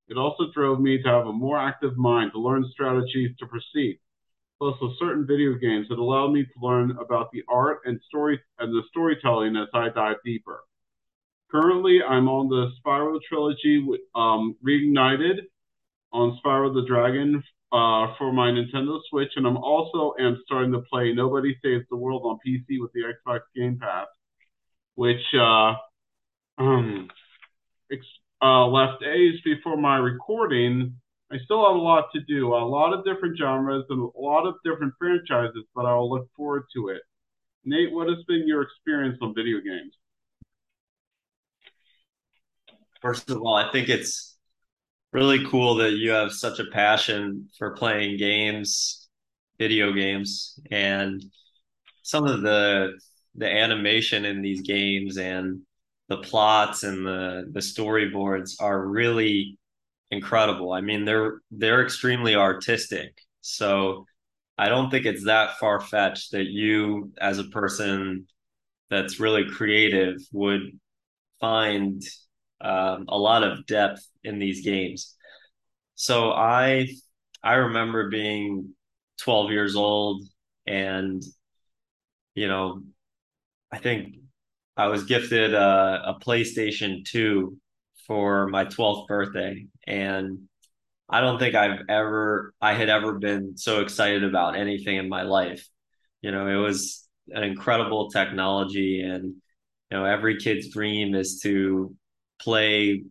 It 0.07 0.17
also 0.17 0.51
drove 0.51 0.81
me 0.81 1.03
to 1.03 1.09
have 1.09 1.27
a 1.27 1.31
more 1.31 1.59
active 1.59 1.95
mind, 1.95 2.31
to 2.31 2.39
learn 2.39 2.65
strategies 2.71 3.37
to 3.37 3.45
proceed. 3.45 3.99
Plus, 4.57 4.75
with 4.81 4.97
certain 4.97 5.27
video 5.27 5.53
games, 5.53 5.87
it 5.91 5.99
allowed 5.99 6.31
me 6.31 6.43
to 6.43 6.59
learn 6.59 6.97
about 6.97 7.29
the 7.31 7.43
art 7.47 7.81
and 7.85 8.01
story 8.07 8.41
and 8.57 8.73
the 8.73 8.81
storytelling 8.89 9.55
as 9.55 9.67
I 9.75 9.89
dive 9.89 10.17
deeper. 10.25 10.63
Currently, 11.53 11.99
I'm 12.01 12.27
on 12.27 12.49
the 12.49 12.71
Spyro 12.79 13.19
trilogy, 13.29 13.85
um, 14.15 14.55
reignited 14.65 15.41
on 16.11 16.39
Spyro 16.43 16.73
the 16.73 16.83
Dragon 16.87 17.43
uh, 17.71 18.15
for 18.17 18.33
my 18.33 18.49
Nintendo 18.49 18.99
Switch, 19.09 19.29
and 19.35 19.45
I'm 19.45 19.57
also 19.57 20.15
am 20.19 20.41
starting 20.45 20.71
to 20.71 20.81
play 20.91 21.13
Nobody 21.13 21.55
Saves 21.63 21.85
the 21.91 21.97
World 21.97 22.23
on 22.25 22.39
PC 22.45 22.81
with 22.81 22.91
the 22.93 23.01
Xbox 23.01 23.41
Game 23.55 23.77
Pass, 23.79 24.07
which 24.95 25.21
uh, 25.35 25.73
um, 26.57 27.09
ex- 27.91 28.05
uh, 28.41 28.65
left 28.65 29.03
days 29.03 29.39
before 29.45 29.77
my 29.77 29.97
recording. 29.97 30.95
I 31.31 31.37
still 31.45 31.67
have 31.67 31.75
a 31.75 31.83
lot 31.83 32.05
to 32.15 32.21
do, 32.21 32.53
a 32.53 32.65
lot 32.65 32.93
of 32.93 33.05
different 33.05 33.37
genres 33.37 33.85
and 33.89 34.01
a 34.01 34.19
lot 34.19 34.47
of 34.47 34.55
different 34.65 34.93
franchises, 34.97 35.65
but 35.75 35.85
I 35.85 35.93
will 35.93 36.09
look 36.09 36.29
forward 36.35 36.63
to 36.75 36.89
it. 36.89 37.01
Nate, 37.63 37.91
what 37.91 38.07
has 38.07 38.23
been 38.27 38.47
your 38.47 38.63
experience 38.63 39.19
on 39.21 39.35
video 39.35 39.57
games? 39.57 39.93
First 43.03 43.29
of 43.29 43.41
all, 43.41 43.55
I 43.55 43.71
think 43.71 43.89
it's 43.89 44.37
really 45.13 45.45
cool 45.47 45.75
that 45.75 45.93
you 45.93 46.11
have 46.11 46.33
such 46.33 46.59
a 46.59 46.65
passion 46.71 47.49
for 47.59 47.75
playing 47.75 48.17
games, 48.17 49.09
video 49.59 49.93
games, 49.93 50.59
and 50.71 51.23
some 52.03 52.25
of 52.25 52.41
the 52.41 52.99
the 53.35 53.49
animation 53.49 54.25
in 54.25 54.41
these 54.41 54.61
games 54.61 55.17
and 55.17 55.61
the 56.09 56.17
plots 56.17 56.83
and 56.83 57.05
the 57.05 57.49
the 57.53 57.61
storyboards 57.61 58.55
are 58.61 58.87
really 58.87 59.57
incredible. 60.11 60.73
I 60.73 60.81
mean, 60.81 61.05
they're 61.05 61.41
they're 61.51 61.83
extremely 61.83 62.35
artistic. 62.35 63.17
So 63.41 64.05
I 64.57 64.69
don't 64.69 64.91
think 64.91 65.05
it's 65.05 65.25
that 65.25 65.59
far 65.59 65.81
fetched 65.81 66.31
that 66.33 66.47
you, 66.47 67.13
as 67.19 67.39
a 67.39 67.45
person 67.45 68.27
that's 68.89 69.19
really 69.19 69.45
creative, 69.49 70.17
would 70.33 70.79
find 71.39 72.01
um, 72.63 73.05
a 73.09 73.17
lot 73.17 73.43
of 73.43 73.65
depth 73.65 74.05
in 74.23 74.39
these 74.39 74.63
games. 74.63 75.15
So 75.95 76.31
I 76.31 76.87
I 77.43 77.55
remember 77.55 78.09
being 78.09 78.73
12 79.21 79.51
years 79.51 79.75
old 79.75 80.23
and 80.65 81.21
you 82.35 82.47
know 82.47 82.81
I 83.71 83.79
think 83.79 84.15
I 84.77 84.87
was 84.87 85.05
gifted 85.05 85.53
a, 85.53 86.15
a 86.15 86.19
PlayStation 86.19 87.05
2 87.05 87.57
for 88.07 88.47
my 88.47 88.65
12th 88.65 89.07
birthday 89.07 89.65
and 89.87 90.39
I 91.09 91.21
don't 91.21 91.39
think 91.39 91.55
I've 91.55 91.81
ever 91.89 92.53
I 92.61 92.73
had 92.73 92.89
ever 92.89 93.19
been 93.19 93.57
so 93.57 93.81
excited 93.81 94.23
about 94.23 94.55
anything 94.55 94.97
in 94.97 95.09
my 95.09 95.23
life. 95.23 95.67
You 96.21 96.31
know, 96.31 96.47
it 96.47 96.61
was 96.61 97.07
an 97.29 97.43
incredible 97.43 98.09
technology 98.09 99.01
and 99.01 99.25
you 99.25 99.97
know 99.97 100.05
every 100.05 100.37
kid's 100.37 100.69
dream 100.73 101.15
is 101.15 101.39
to 101.43 101.95
play 102.43 103.03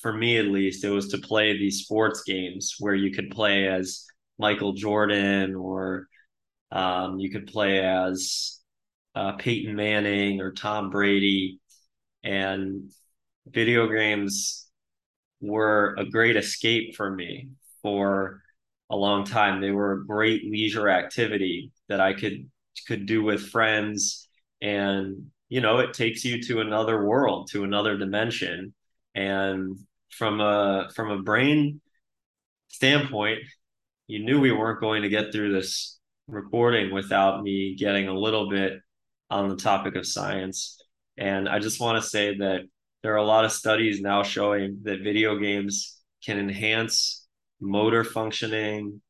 for 0.00 0.12
me 0.12 0.38
at 0.38 0.46
least 0.46 0.84
it 0.84 0.90
was 0.90 1.08
to 1.08 1.18
play 1.18 1.56
these 1.56 1.80
sports 1.80 2.22
games 2.24 2.76
where 2.78 2.94
you 2.94 3.10
could 3.10 3.30
play 3.30 3.66
as 3.66 4.06
michael 4.38 4.72
jordan 4.72 5.54
or 5.54 6.06
um, 6.70 7.18
you 7.18 7.30
could 7.30 7.46
play 7.46 7.80
as 7.80 8.58
uh, 9.14 9.32
peyton 9.32 9.74
manning 9.74 10.40
or 10.40 10.52
tom 10.52 10.90
brady. 10.90 11.60
And 12.22 12.90
video 13.46 13.88
games 13.88 14.68
were 15.40 15.94
a 15.98 16.04
great 16.04 16.36
escape 16.36 16.94
for 16.96 17.10
me 17.10 17.48
for 17.82 18.42
a 18.90 18.96
long 18.96 19.24
time. 19.24 19.60
They 19.60 19.70
were 19.70 19.92
a 19.92 20.06
great 20.06 20.44
leisure 20.44 20.88
activity 20.88 21.72
that 21.88 22.00
i 22.00 22.12
could 22.12 22.50
could 22.86 23.06
do 23.06 23.22
with 23.24 23.48
friends 23.48 24.28
and 24.62 25.30
you 25.48 25.60
know 25.60 25.78
it 25.78 25.94
takes 25.94 26.24
you 26.24 26.42
to 26.42 26.60
another 26.60 27.04
world 27.04 27.48
to 27.50 27.64
another 27.64 27.96
dimension 27.96 28.74
and 29.14 29.76
from 30.10 30.40
a 30.40 30.88
from 30.94 31.10
a 31.10 31.22
brain 31.22 31.80
standpoint 32.68 33.40
you 34.06 34.24
knew 34.24 34.40
we 34.40 34.52
weren't 34.52 34.80
going 34.80 35.02
to 35.02 35.08
get 35.08 35.32
through 35.32 35.52
this 35.52 35.98
recording 36.28 36.92
without 36.92 37.42
me 37.42 37.74
getting 37.74 38.08
a 38.08 38.18
little 38.18 38.48
bit 38.48 38.80
on 39.30 39.48
the 39.48 39.56
topic 39.56 39.96
of 39.96 40.06
science. 40.06 40.82
And 41.16 41.48
I 41.48 41.58
just 41.58 41.80
want 41.80 42.02
to 42.02 42.08
say 42.08 42.36
that 42.38 42.62
there 43.02 43.12
are 43.12 43.16
a 43.16 43.24
lot 43.24 43.44
of 43.44 43.52
studies 43.52 44.00
now 44.00 44.22
showing 44.22 44.80
that 44.84 45.00
video 45.02 45.38
games 45.38 46.00
can 46.24 46.38
enhance 46.38 47.26
motor 47.60 48.04
functioning 48.04 49.00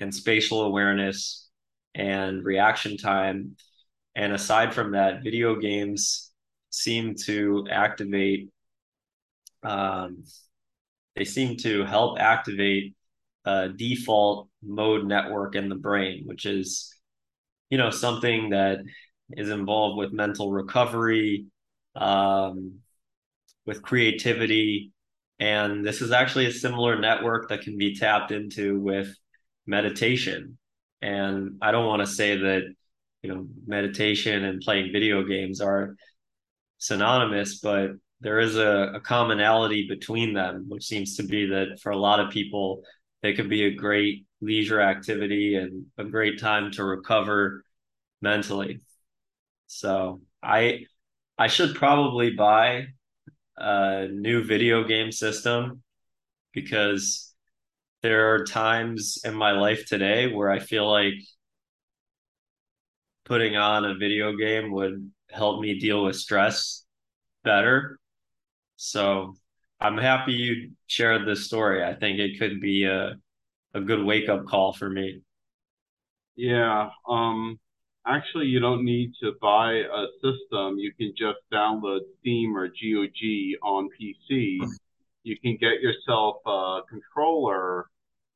and 0.00 0.14
spatial 0.14 0.62
awareness 0.62 1.48
and 1.94 2.44
reaction 2.44 2.96
time. 2.96 3.56
And 4.16 4.32
aside 4.32 4.74
from 4.74 4.92
that, 4.92 5.22
video 5.22 5.56
games 5.56 6.30
seem 6.70 7.14
to 7.24 7.66
activate, 7.70 8.48
um, 9.62 10.24
they 11.16 11.24
seem 11.24 11.56
to 11.58 11.84
help 11.84 12.18
activate 12.18 12.94
a 13.44 13.68
default 13.68 14.48
mode 14.62 15.06
network 15.06 15.54
in 15.54 15.68
the 15.68 15.74
brain, 15.74 16.22
which 16.26 16.46
is, 16.46 16.94
you 17.70 17.78
know, 17.78 17.90
something 17.90 18.50
that 18.50 18.78
is 19.30 19.50
involved 19.50 19.98
with 19.98 20.12
mental 20.12 20.52
recovery, 20.52 21.46
um, 21.96 22.74
with 23.66 23.82
creativity. 23.82 24.92
And 25.38 25.84
this 25.84 26.00
is 26.00 26.12
actually 26.12 26.46
a 26.46 26.52
similar 26.52 26.98
network 26.98 27.48
that 27.48 27.62
can 27.62 27.76
be 27.76 27.96
tapped 27.96 28.30
into 28.30 28.78
with 28.78 29.14
meditation. 29.66 30.58
And 31.02 31.58
I 31.60 31.72
don't 31.72 31.86
want 31.86 32.00
to 32.00 32.06
say 32.06 32.36
that, 32.36 32.62
you 33.24 33.34
know, 33.34 33.46
meditation 33.66 34.44
and 34.44 34.60
playing 34.60 34.92
video 34.92 35.22
games 35.22 35.62
are 35.62 35.96
synonymous, 36.76 37.58
but 37.58 37.92
there 38.20 38.38
is 38.38 38.56
a, 38.56 38.92
a 38.96 39.00
commonality 39.00 39.88
between 39.88 40.34
them, 40.34 40.66
which 40.68 40.84
seems 40.84 41.16
to 41.16 41.22
be 41.22 41.46
that 41.46 41.80
for 41.82 41.90
a 41.90 41.96
lot 41.96 42.20
of 42.20 42.30
people, 42.30 42.82
they 43.22 43.32
could 43.32 43.48
be 43.48 43.64
a 43.64 43.74
great 43.74 44.26
leisure 44.42 44.82
activity 44.82 45.56
and 45.56 45.86
a 45.96 46.04
great 46.04 46.38
time 46.38 46.70
to 46.72 46.84
recover 46.84 47.64
mentally. 48.20 48.80
So 49.68 50.20
I 50.42 50.84
I 51.38 51.46
should 51.46 51.74
probably 51.74 52.30
buy 52.30 52.88
a 53.56 54.06
new 54.10 54.44
video 54.44 54.84
game 54.84 55.10
system 55.10 55.82
because 56.52 57.34
there 58.02 58.34
are 58.34 58.44
times 58.44 59.18
in 59.24 59.34
my 59.34 59.52
life 59.52 59.86
today 59.86 60.30
where 60.30 60.50
I 60.50 60.58
feel 60.58 60.90
like 60.90 61.14
putting 63.24 63.56
on 63.56 63.84
a 63.84 63.94
video 63.94 64.36
game 64.36 64.72
would 64.72 65.10
help 65.30 65.60
me 65.60 65.78
deal 65.78 66.04
with 66.04 66.16
stress 66.16 66.84
better. 67.42 67.98
So 68.76 69.34
I'm 69.80 69.98
happy 69.98 70.32
you 70.32 70.70
shared 70.86 71.26
this 71.26 71.46
story. 71.46 71.84
I 71.84 71.94
think 71.94 72.18
it 72.18 72.38
could 72.38 72.60
be 72.60 72.84
a 72.84 73.16
a 73.74 73.80
good 73.80 74.04
wake 74.04 74.28
up 74.28 74.46
call 74.46 74.72
for 74.72 74.88
me. 74.88 75.20
Yeah. 76.36 76.90
Um 77.08 77.58
actually 78.06 78.46
you 78.46 78.60
don't 78.60 78.84
need 78.84 79.12
to 79.22 79.32
buy 79.40 79.72
a 79.72 80.06
system. 80.22 80.78
You 80.78 80.92
can 80.94 81.12
just 81.16 81.38
download 81.52 82.00
Steam 82.20 82.56
or 82.56 82.68
GOG 82.68 83.58
on 83.62 83.88
PC. 83.98 84.58
You 85.26 85.38
can 85.38 85.56
get 85.56 85.80
yourself 85.80 86.36
a 86.44 86.82
controller, 86.86 87.86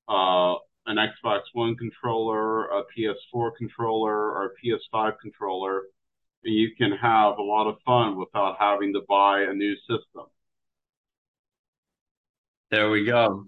uh, 0.09 0.55
an 0.89 0.97
Xbox 0.97 1.43
One 1.53 1.77
controller, 1.77 2.67
a 2.69 2.83
PS4 2.97 3.51
controller, 3.57 4.33
or 4.33 4.47
a 4.47 4.67
PS5 4.67 5.19
controller, 5.21 5.83
and 6.45 6.55
you 6.55 6.75
can 6.77 6.93
have 6.93 7.37
a 7.37 7.43
lot 7.43 7.69
of 7.69 7.77
fun 7.85 8.17
without 8.17 8.57
having 8.59 8.95
to 8.95 9.03
buy 9.07 9.43
a 9.43 9.53
new 9.53 9.77
system. 9.81 10.25
There 12.71 12.91
we 12.91 13.05
go. 13.05 13.45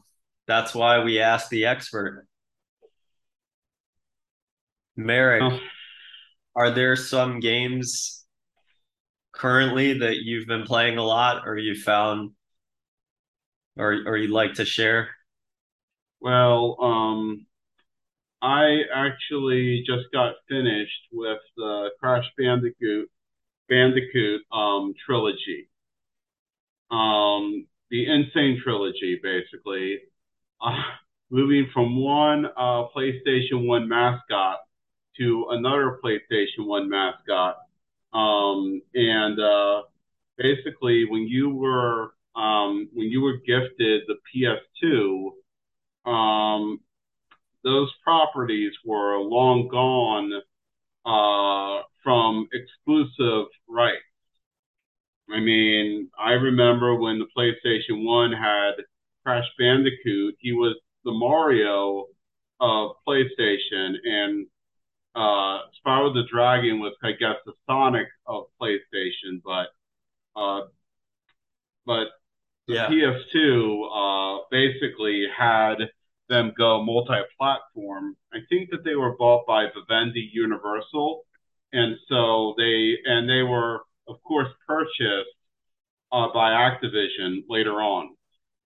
That's 0.46 0.74
why 0.74 1.02
we 1.02 1.20
asked 1.20 1.50
the 1.50 1.66
expert. 1.66 2.26
Merrick, 4.96 5.42
oh. 5.42 5.58
are 6.54 6.70
there 6.70 6.94
some 6.94 7.40
games 7.40 8.26
currently 9.32 9.98
that 10.00 10.16
you've 10.16 10.46
been 10.46 10.64
playing 10.64 10.98
a 10.98 11.02
lot 11.02 11.46
or 11.46 11.56
you 11.56 11.74
found 11.74 12.32
or 13.76 13.92
or 14.06 14.18
you'd 14.18 14.30
like 14.30 14.54
to 14.54 14.66
share? 14.66 15.08
Well, 16.20 16.76
um 16.80 17.46
I 18.42 18.82
actually 18.94 19.84
just 19.86 20.10
got 20.12 20.34
finished 20.48 21.08
with 21.12 21.38
the 21.56 21.90
Crash 22.00 22.24
Bandicoot 22.38 23.10
Bandicoot 23.68 24.42
um, 24.50 24.94
trilogy. 25.04 25.68
Um, 26.90 27.66
the 27.90 28.10
N. 28.10 28.30
Sane 28.34 28.60
Trilogy, 28.62 29.20
basically. 29.22 30.00
Uh, 30.60 30.82
moving 31.30 31.68
from 31.72 32.02
one 32.02 32.46
uh, 32.46 32.88
PlayStation 32.96 33.66
1 33.66 33.88
mascot 33.88 34.58
to 35.18 35.46
another 35.50 36.00
PlayStation 36.02 36.66
1 36.66 36.88
mascot. 36.88 37.56
Um, 38.12 38.82
and 38.94 39.38
uh, 39.38 39.82
basically, 40.36 41.04
when 41.04 41.28
you 41.28 41.54
were 41.54 42.14
um, 42.34 42.88
when 42.92 43.08
you 43.08 43.20
were 43.20 43.36
gifted 43.36 44.02
the 44.08 44.16
PS2, 44.34 45.30
um, 46.06 46.80
those 47.64 47.90
properties 48.02 48.72
were 48.84 49.18
long 49.18 49.68
gone 49.68 50.32
uh, 51.04 51.82
from 52.02 52.48
exclusive 52.52 53.46
rights. 53.68 54.02
I 55.30 55.40
mean, 55.40 56.10
I 56.18 56.32
remember 56.32 56.96
when 56.96 57.18
the 57.18 57.26
PlayStation 57.36 58.04
1 58.04 58.32
had 58.32 58.72
Crash 59.24 59.46
Bandicoot, 59.58 60.36
he 60.38 60.52
was 60.52 60.76
the 61.04 61.12
Mario 61.12 62.06
of 62.58 62.96
PlayStation, 63.06 63.94
and 64.04 64.46
uh, 65.14 65.60
Spyro 65.78 66.12
the 66.12 66.24
Dragon 66.30 66.80
was, 66.80 66.94
I 67.02 67.12
guess, 67.12 67.36
the 67.46 67.52
Sonic 67.66 68.08
of 68.26 68.44
PlayStation, 68.60 69.40
but 69.44 69.68
uh, 70.36 70.66
but 71.86 72.08
the 72.70 72.76
yeah. 72.76 72.88
PS2 72.88 74.38
uh, 74.40 74.44
basically 74.50 75.26
had 75.36 75.76
them 76.28 76.52
go 76.56 76.82
multi-platform. 76.82 78.16
I 78.32 78.38
think 78.48 78.70
that 78.70 78.84
they 78.84 78.94
were 78.94 79.16
bought 79.16 79.46
by 79.46 79.66
Vivendi 79.66 80.30
Universal, 80.32 81.22
and 81.72 81.96
so 82.08 82.54
they 82.56 82.96
and 83.04 83.28
they 83.28 83.42
were 83.42 83.80
of 84.08 84.22
course 84.22 84.48
purchased 84.66 85.34
uh, 86.12 86.28
by 86.32 86.50
Activision 86.50 87.42
later 87.48 87.80
on. 87.80 88.14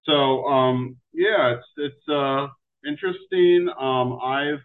So 0.05 0.45
um, 0.45 0.97
yeah, 1.13 1.57
it's 1.57 1.67
it's 1.77 2.09
uh, 2.09 2.49
interesting. 2.87 3.69
Um, 3.81 4.19
I've 4.23 4.63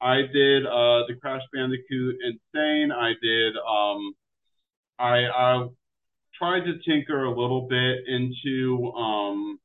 I 0.00 0.22
did 0.32 0.66
uh, 0.66 1.06
the 1.06 1.14
Crash 1.20 1.42
Bandicoot 1.52 2.16
N. 2.26 2.38
Sane. 2.54 2.90
I 2.90 3.12
did 3.22 3.54
um, 3.56 4.14
I 4.98 5.26
I 5.26 5.68
tried 6.38 6.64
to 6.64 6.78
tinker 6.88 7.24
a 7.24 7.30
little 7.30 7.66
bit 7.68 8.06
into 8.06 8.92
um, 8.92 9.58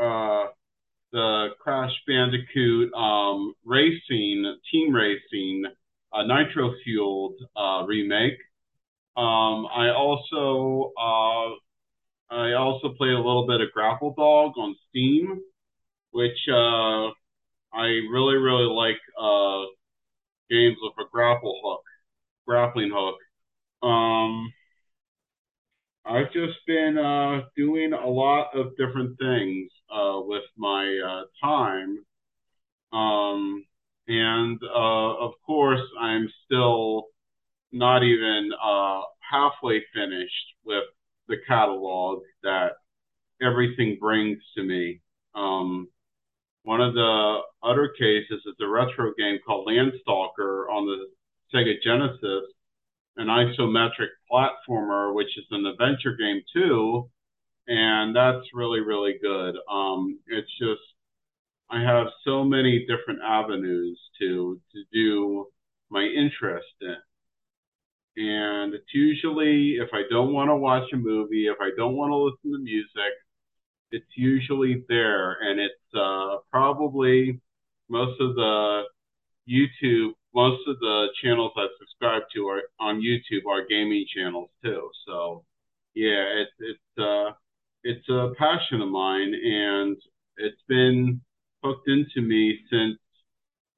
uh, 0.00 0.46
the 1.12 1.48
Crash 1.60 1.92
Bandicoot 2.06 2.92
um, 2.94 3.54
racing, 3.64 4.56
team 4.70 4.94
racing, 4.94 5.64
uh, 6.12 6.22
nitro 6.24 6.74
fueled 6.84 7.34
uh, 7.56 7.84
remake. 7.86 8.38
Um, 9.16 9.66
I 9.66 9.90
also 9.96 10.92
uh, 10.96 11.54
I 12.34 12.52
also 12.52 12.90
played 12.96 13.12
a 13.12 13.16
little 13.16 13.46
bit 13.46 13.60
of 13.60 13.72
Grapple 13.72 14.14
Dog 14.16 14.52
on 14.58 14.76
Steam, 14.88 15.40
which 16.10 16.38
uh, 16.48 17.08
I 17.72 17.86
really 18.10 18.36
really 18.36 18.66
like 18.66 18.98
uh, 19.20 19.64
games 20.50 20.76
with 20.80 20.92
a 20.98 21.08
grapple 21.10 21.60
hook, 21.64 21.82
grappling 22.46 22.92
hook. 22.94 23.16
Um, 23.82 24.52
I've 26.08 26.32
just 26.32 26.58
been 26.66 26.96
uh, 26.96 27.42
doing 27.54 27.92
a 27.92 28.06
lot 28.08 28.48
of 28.54 28.76
different 28.78 29.18
things 29.18 29.70
uh, 29.94 30.20
with 30.20 30.44
my 30.56 30.98
uh, 31.06 31.46
time. 31.46 31.98
Um, 32.92 33.64
and 34.06 34.58
uh, 34.62 35.16
of 35.16 35.32
course, 35.44 35.82
I'm 36.00 36.30
still 36.46 37.08
not 37.72 38.02
even 38.04 38.50
uh, 38.62 39.02
halfway 39.30 39.84
finished 39.94 40.54
with 40.64 40.84
the 41.28 41.36
catalog 41.46 42.22
that 42.42 42.78
everything 43.42 43.98
brings 44.00 44.38
to 44.56 44.62
me. 44.62 45.02
Um, 45.34 45.88
one 46.62 46.80
of 46.80 46.94
the 46.94 47.40
other 47.62 47.88
cases 47.98 48.40
is 48.46 48.54
a 48.62 48.66
retro 48.66 49.12
game 49.18 49.40
called 49.46 49.68
Landstalker 49.68 50.70
on 50.70 50.86
the 50.86 51.06
Sega 51.54 51.74
Genesis 51.84 52.50
an 53.18 53.26
isometric 53.26 54.08
platformer, 54.30 55.14
which 55.14 55.36
is 55.36 55.44
an 55.50 55.66
adventure 55.66 56.16
game 56.16 56.42
too, 56.52 57.10
and 57.66 58.16
that's 58.16 58.46
really 58.54 58.80
really 58.80 59.16
good. 59.22 59.56
Um, 59.70 60.18
it's 60.28 60.50
just 60.58 60.80
I 61.70 61.82
have 61.82 62.06
so 62.24 62.44
many 62.44 62.86
different 62.86 63.20
avenues 63.22 64.00
to 64.20 64.60
to 64.72 64.84
do 64.92 65.46
my 65.90 66.02
interest 66.02 66.66
in. 66.80 66.96
And 68.16 68.74
it's 68.74 68.92
usually 68.94 69.76
if 69.76 69.90
I 69.92 70.02
don't 70.10 70.32
want 70.32 70.48
to 70.50 70.56
watch 70.56 70.90
a 70.92 70.96
movie, 70.96 71.46
if 71.46 71.58
I 71.60 71.70
don't 71.76 71.94
want 71.94 72.10
to 72.10 72.16
listen 72.16 72.52
to 72.52 72.64
music, 72.64 73.12
it's 73.92 74.16
usually 74.16 74.84
there, 74.88 75.36
and 75.40 75.60
it's 75.60 75.94
uh, 75.94 76.38
probably 76.50 77.40
most 77.88 78.20
of 78.20 78.34
the 78.34 78.82
YouTube, 79.48 80.12
most 80.42 80.62
of 80.68 80.76
the 80.80 80.96
channels 81.22 81.52
I 81.56 81.66
subscribe 81.80 82.24
to 82.34 82.40
are 82.52 82.62
on 82.80 83.00
YouTube 83.08 83.44
are 83.52 83.66
gaming 83.74 84.04
channels 84.14 84.50
too. 84.64 84.90
So 85.06 85.44
yeah, 85.94 86.24
it's 86.42 86.56
it's 86.72 86.90
uh 87.10 87.28
it's 87.84 88.08
a 88.08 88.32
passion 88.38 88.80
of 88.82 88.90
mine 88.90 89.32
and 89.34 89.96
it's 90.38 90.62
been 90.68 91.20
hooked 91.64 91.88
into 91.88 92.20
me 92.32 92.42
since 92.70 92.98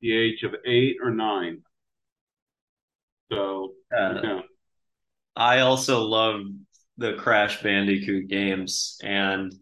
the 0.03 0.11
age 0.25 0.43
of 0.49 0.55
eight 0.67 0.97
or 1.03 1.11
nine. 1.11 1.63
So 3.31 3.73
Uh, 3.97 4.21
yeah. 4.23 4.41
I 5.37 5.61
also 5.61 6.03
love 6.03 6.43
the 6.99 7.15
Crash 7.15 7.63
Bandicoot 7.63 8.29
games, 8.29 8.99
and 9.03 9.53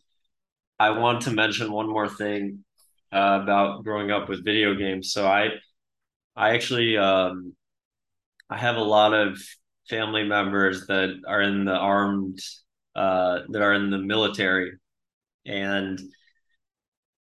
I 0.79 0.91
want 0.91 1.23
to 1.23 1.31
mention 1.33 1.73
one 1.73 1.89
more 1.89 2.09
thing 2.09 2.65
uh, 3.13 3.41
about 3.43 3.85
growing 3.85 4.11
up 4.11 4.29
with 4.29 4.45
video 4.45 4.75
games. 4.75 5.13
So 5.13 5.27
I, 5.27 5.51
I 6.39 6.55
actually, 6.55 6.97
um, 6.97 7.55
I 8.49 8.57
have 8.57 8.77
a 8.77 8.83
lot 8.83 9.13
of 9.13 9.43
family 9.91 10.23
members 10.23 10.87
that 10.87 11.21
are 11.27 11.43
in 11.43 11.65
the 11.65 11.75
armed, 11.75 12.39
uh, 12.95 13.41
that 13.49 13.61
are 13.61 13.75
in 13.75 13.91
the 13.91 13.99
military, 13.99 14.73
and 15.45 16.01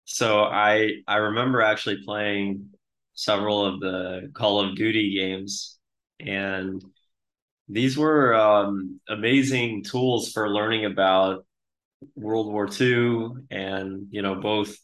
so 0.04 0.42
I, 0.44 1.02
I 1.08 1.16
remember 1.16 1.60
actually 1.62 1.98
playing 2.04 2.70
several 3.14 3.66
of 3.66 3.80
the 3.80 4.30
Call 4.34 4.60
of 4.60 4.76
Duty 4.76 5.14
games, 5.18 5.78
and 6.20 6.80
these 7.68 7.98
were 7.98 8.34
um, 8.34 9.00
amazing 9.08 9.82
tools 9.82 10.30
for 10.30 10.48
learning 10.48 10.84
about 10.84 11.44
World 12.14 12.52
War 12.52 12.68
II 12.80 13.30
and 13.50 14.06
you 14.10 14.22
know 14.22 14.36
both 14.36 14.76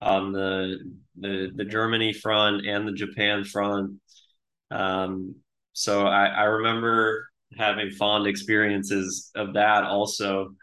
on 0.00 0.32
the 0.32 0.78
the 1.18 1.50
the 1.54 1.64
Germany 1.64 2.12
front 2.12 2.66
and 2.66 2.86
the 2.86 2.92
Japan 2.92 3.44
front. 3.44 4.00
Um, 4.70 5.36
so 5.72 6.06
I, 6.06 6.26
I 6.26 6.44
remember 6.44 7.28
having 7.56 7.90
fond 7.90 8.26
experiences 8.26 9.30
of 9.34 9.54
that 9.54 9.84
also, 9.84 10.54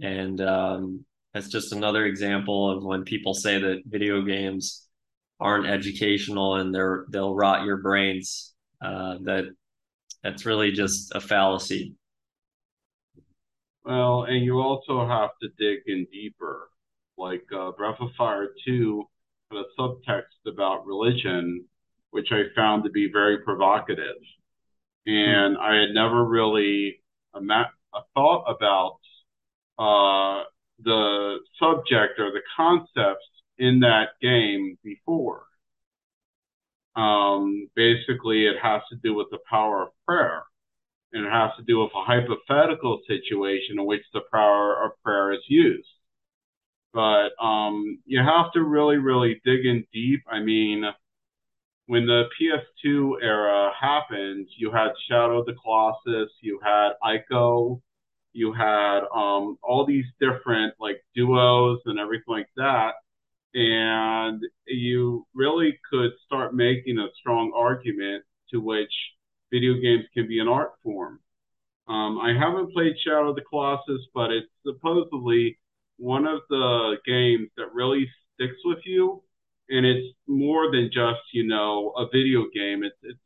and 0.00 0.40
um, 0.40 1.04
that's 1.32 1.48
just 1.48 1.72
another 1.72 2.06
example 2.06 2.70
of 2.70 2.84
when 2.84 3.04
people 3.04 3.34
say 3.34 3.58
that 3.58 3.82
video 3.86 4.22
games 4.22 4.86
aren't 5.40 5.66
educational 5.66 6.56
and 6.56 6.74
they're 6.74 7.06
they'll 7.10 7.34
rot 7.34 7.64
your 7.64 7.78
brains. 7.78 8.54
Uh, 8.80 9.16
that 9.22 9.44
that's 10.22 10.46
really 10.46 10.70
just 10.72 11.14
a 11.14 11.20
fallacy. 11.20 11.94
Well, 13.84 14.24
and 14.24 14.42
you 14.42 14.60
also 14.60 15.06
have 15.06 15.30
to 15.42 15.48
dig 15.58 15.80
in 15.86 16.06
deeper. 16.10 16.70
Like 17.16 17.44
uh, 17.56 17.72
Breath 17.72 18.00
of 18.00 18.10
Fire 18.16 18.48
2 18.66 19.04
had 19.50 19.58
a 19.58 19.80
subtext 19.80 20.46
about 20.46 20.86
religion, 20.86 21.64
which 22.10 22.28
I 22.32 22.44
found 22.54 22.84
to 22.84 22.90
be 22.90 23.10
very 23.12 23.38
provocative. 23.38 24.16
And 25.06 25.56
I 25.58 25.76
had 25.76 25.90
never 25.94 26.24
really 26.24 27.00
ima- 27.36 27.70
thought 28.14 28.44
about 28.48 28.98
uh, 29.78 30.44
the 30.82 31.38
subject 31.58 32.18
or 32.18 32.30
the 32.32 32.42
concepts 32.56 33.26
in 33.58 33.80
that 33.80 34.10
game 34.20 34.78
before. 34.82 35.44
Um, 36.96 37.68
basically, 37.74 38.46
it 38.46 38.56
has 38.62 38.82
to 38.90 38.96
do 38.96 39.14
with 39.14 39.28
the 39.30 39.38
power 39.50 39.82
of 39.82 39.88
prayer 40.06 40.44
and 41.14 41.24
it 41.24 41.30
has 41.30 41.52
to 41.56 41.62
do 41.62 41.78
with 41.78 41.92
a 41.94 42.04
hypothetical 42.04 43.00
situation 43.06 43.78
in 43.78 43.86
which 43.86 44.02
the 44.12 44.22
power 44.32 44.84
of 44.84 45.00
prayer 45.02 45.32
is 45.32 45.42
used. 45.48 45.88
But 46.94 47.30
um, 47.44 47.98
you 48.06 48.20
have 48.20 48.52
to 48.52 48.62
really, 48.62 48.98
really 48.98 49.42
dig 49.44 49.66
in 49.66 49.84
deep. 49.92 50.22
I 50.30 50.38
mean, 50.38 50.84
when 51.86 52.06
the 52.06 52.24
PS2 52.40 53.16
era 53.20 53.72
happened, 53.78 54.46
you 54.56 54.70
had 54.70 54.92
Shadow 55.08 55.40
of 55.40 55.46
the 55.46 55.54
Colossus, 55.54 56.30
you 56.40 56.60
had 56.62 56.92
Ico, 57.02 57.80
you 58.32 58.52
had 58.52 59.00
um, 59.14 59.58
all 59.62 59.84
these 59.86 60.06
different 60.20 60.74
like 60.78 61.04
duos 61.16 61.80
and 61.86 61.98
everything 61.98 62.24
like 62.28 62.48
that. 62.56 62.92
And 63.54 64.40
you 64.66 65.26
really 65.34 65.78
could 65.90 66.12
start 66.24 66.54
making 66.54 66.98
a 66.98 67.08
strong 67.18 67.52
argument 67.56 68.24
to 68.52 68.60
which 68.60 68.92
video 69.52 69.74
games 69.74 70.04
can 70.14 70.28
be 70.28 70.38
an 70.38 70.48
art 70.48 70.72
form. 70.82 71.18
Um, 71.86 72.18
I 72.18 72.34
haven't 72.38 72.72
played 72.72 72.94
Shadow 73.04 73.30
of 73.30 73.36
the 73.36 73.42
Colossus, 73.42 74.06
but 74.14 74.30
it's 74.30 74.48
supposedly 74.66 75.58
one 75.98 76.26
of 76.26 76.40
the 76.50 76.96
games 77.06 77.50
that 77.56 77.72
really 77.74 78.08
sticks 78.34 78.58
with 78.64 78.78
you, 78.84 79.22
and 79.68 79.86
it's 79.86 80.16
more 80.26 80.70
than 80.72 80.90
just 80.92 81.20
you 81.32 81.46
know 81.46 81.92
a 81.96 82.06
video 82.12 82.44
game. 82.54 82.84
It's 82.84 82.96
it's 83.02 83.18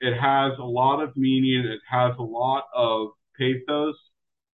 it 0.00 0.14
has 0.18 0.52
a 0.58 0.64
lot 0.64 1.02
of 1.02 1.16
meaning. 1.16 1.66
It 1.66 1.80
has 1.90 2.14
a 2.18 2.22
lot 2.22 2.64
of 2.74 3.10
pathos. 3.38 3.96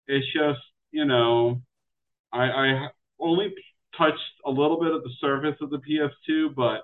It's 0.09 0.27
just 0.33 0.61
you 0.93 1.05
know 1.05 1.63
I, 2.33 2.45
I 2.45 2.89
only 3.21 3.55
touched 3.97 4.19
a 4.45 4.51
little 4.51 4.81
bit 4.81 4.93
of 4.93 5.03
the 5.03 5.11
surface 5.21 5.57
of 5.61 5.71
the 5.71 5.79
PS2, 5.79 6.51
but 6.57 6.83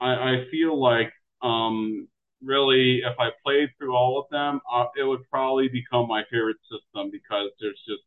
I, 0.00 0.12
I 0.14 0.44
feel 0.50 0.80
like 0.80 1.12
um, 1.42 2.08
really, 2.42 3.00
if 3.04 3.18
I 3.18 3.30
played 3.44 3.70
through 3.78 3.94
all 3.94 4.20
of 4.20 4.26
them, 4.30 4.60
uh, 4.72 4.86
it 4.98 5.04
would 5.04 5.28
probably 5.30 5.68
become 5.68 6.08
my 6.08 6.22
favorite 6.30 6.58
system 6.70 7.10
because 7.10 7.50
there's 7.60 7.80
just 7.86 8.02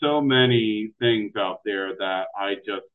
so 0.00 0.20
many 0.20 0.92
things 0.98 1.32
out 1.36 1.60
there 1.64 1.94
that 1.96 2.26
I 2.38 2.54
just 2.56 2.86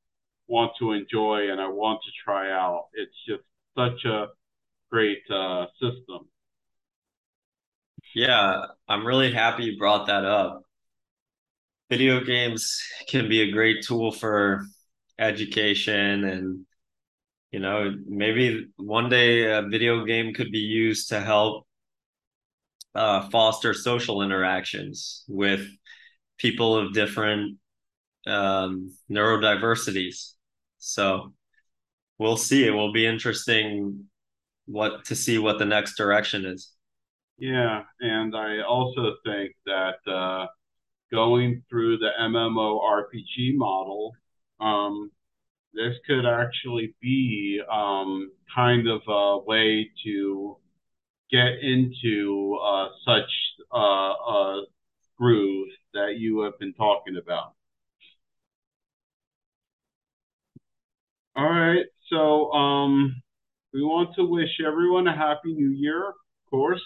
want 0.47 0.73
to 0.79 0.91
enjoy 0.91 1.51
and 1.51 1.59
I 1.61 1.67
want 1.67 2.01
to 2.03 2.11
try 2.23 2.51
out. 2.51 2.87
It's 2.93 3.15
just 3.27 3.43
such 3.77 4.05
a 4.05 4.27
great 4.91 5.23
uh, 5.31 5.65
system. 5.79 6.27
Yeah, 8.13 8.65
I'm 8.87 9.05
really 9.05 9.31
happy 9.31 9.65
you 9.65 9.77
brought 9.77 10.07
that 10.07 10.25
up. 10.25 10.63
Video 11.89 12.23
games 12.23 12.81
can 13.09 13.27
be 13.27 13.41
a 13.41 13.51
great 13.51 13.83
tool 13.83 14.11
for 14.11 14.65
education 15.17 16.25
and 16.25 16.65
you 17.51 17.59
know 17.59 17.93
maybe 18.05 18.67
one 18.75 19.07
day 19.07 19.49
a 19.49 19.61
video 19.61 20.03
game 20.03 20.33
could 20.33 20.51
be 20.51 20.59
used 20.59 21.09
to 21.09 21.21
help 21.21 21.65
uh, 22.95 23.29
foster 23.29 23.73
social 23.73 24.21
interactions 24.21 25.23
with 25.27 25.67
people 26.37 26.75
of 26.75 26.93
different 26.93 27.57
um, 28.27 28.93
neurodiversities. 29.09 30.33
So 30.77 31.33
we'll 32.17 32.37
see. 32.37 32.65
It 32.65 32.71
will 32.71 32.93
be 32.93 33.05
interesting 33.05 34.05
what 34.65 35.05
to 35.05 35.15
see 35.15 35.37
what 35.37 35.59
the 35.59 35.65
next 35.65 35.95
direction 35.95 36.45
is. 36.45 36.71
Yeah, 37.37 37.83
and 37.99 38.35
I 38.35 38.61
also 38.61 39.15
think 39.25 39.51
that 39.65 39.95
uh, 40.07 40.47
going 41.11 41.63
through 41.69 41.97
the 41.97 42.11
MMORPG 42.19 43.55
model, 43.55 44.13
um, 44.59 45.11
this 45.73 45.95
could 46.07 46.25
actually 46.25 46.95
be 47.01 47.61
um, 47.69 48.31
kind 48.53 48.87
of 48.87 49.01
a 49.07 49.39
way 49.39 49.91
to 50.05 50.57
get 51.29 51.59
into 51.61 52.57
uh, 52.63 52.87
such 53.05 53.29
uh, 53.73 53.77
a 53.77 54.63
groove 55.17 55.67
that 55.95 56.15
you 56.17 56.41
have 56.41 56.57
been 56.59 56.73
talking 56.73 57.17
about. 57.21 57.53
All 61.35 61.49
right, 61.49 61.85
so 62.09 62.51
um, 62.51 63.21
we 63.73 63.81
want 63.81 64.15
to 64.15 64.25
wish 64.25 64.61
everyone 64.65 65.07
a 65.07 65.15
happy 65.15 65.53
new 65.53 65.69
year, 65.69 66.07
of 66.07 66.15
course, 66.49 66.81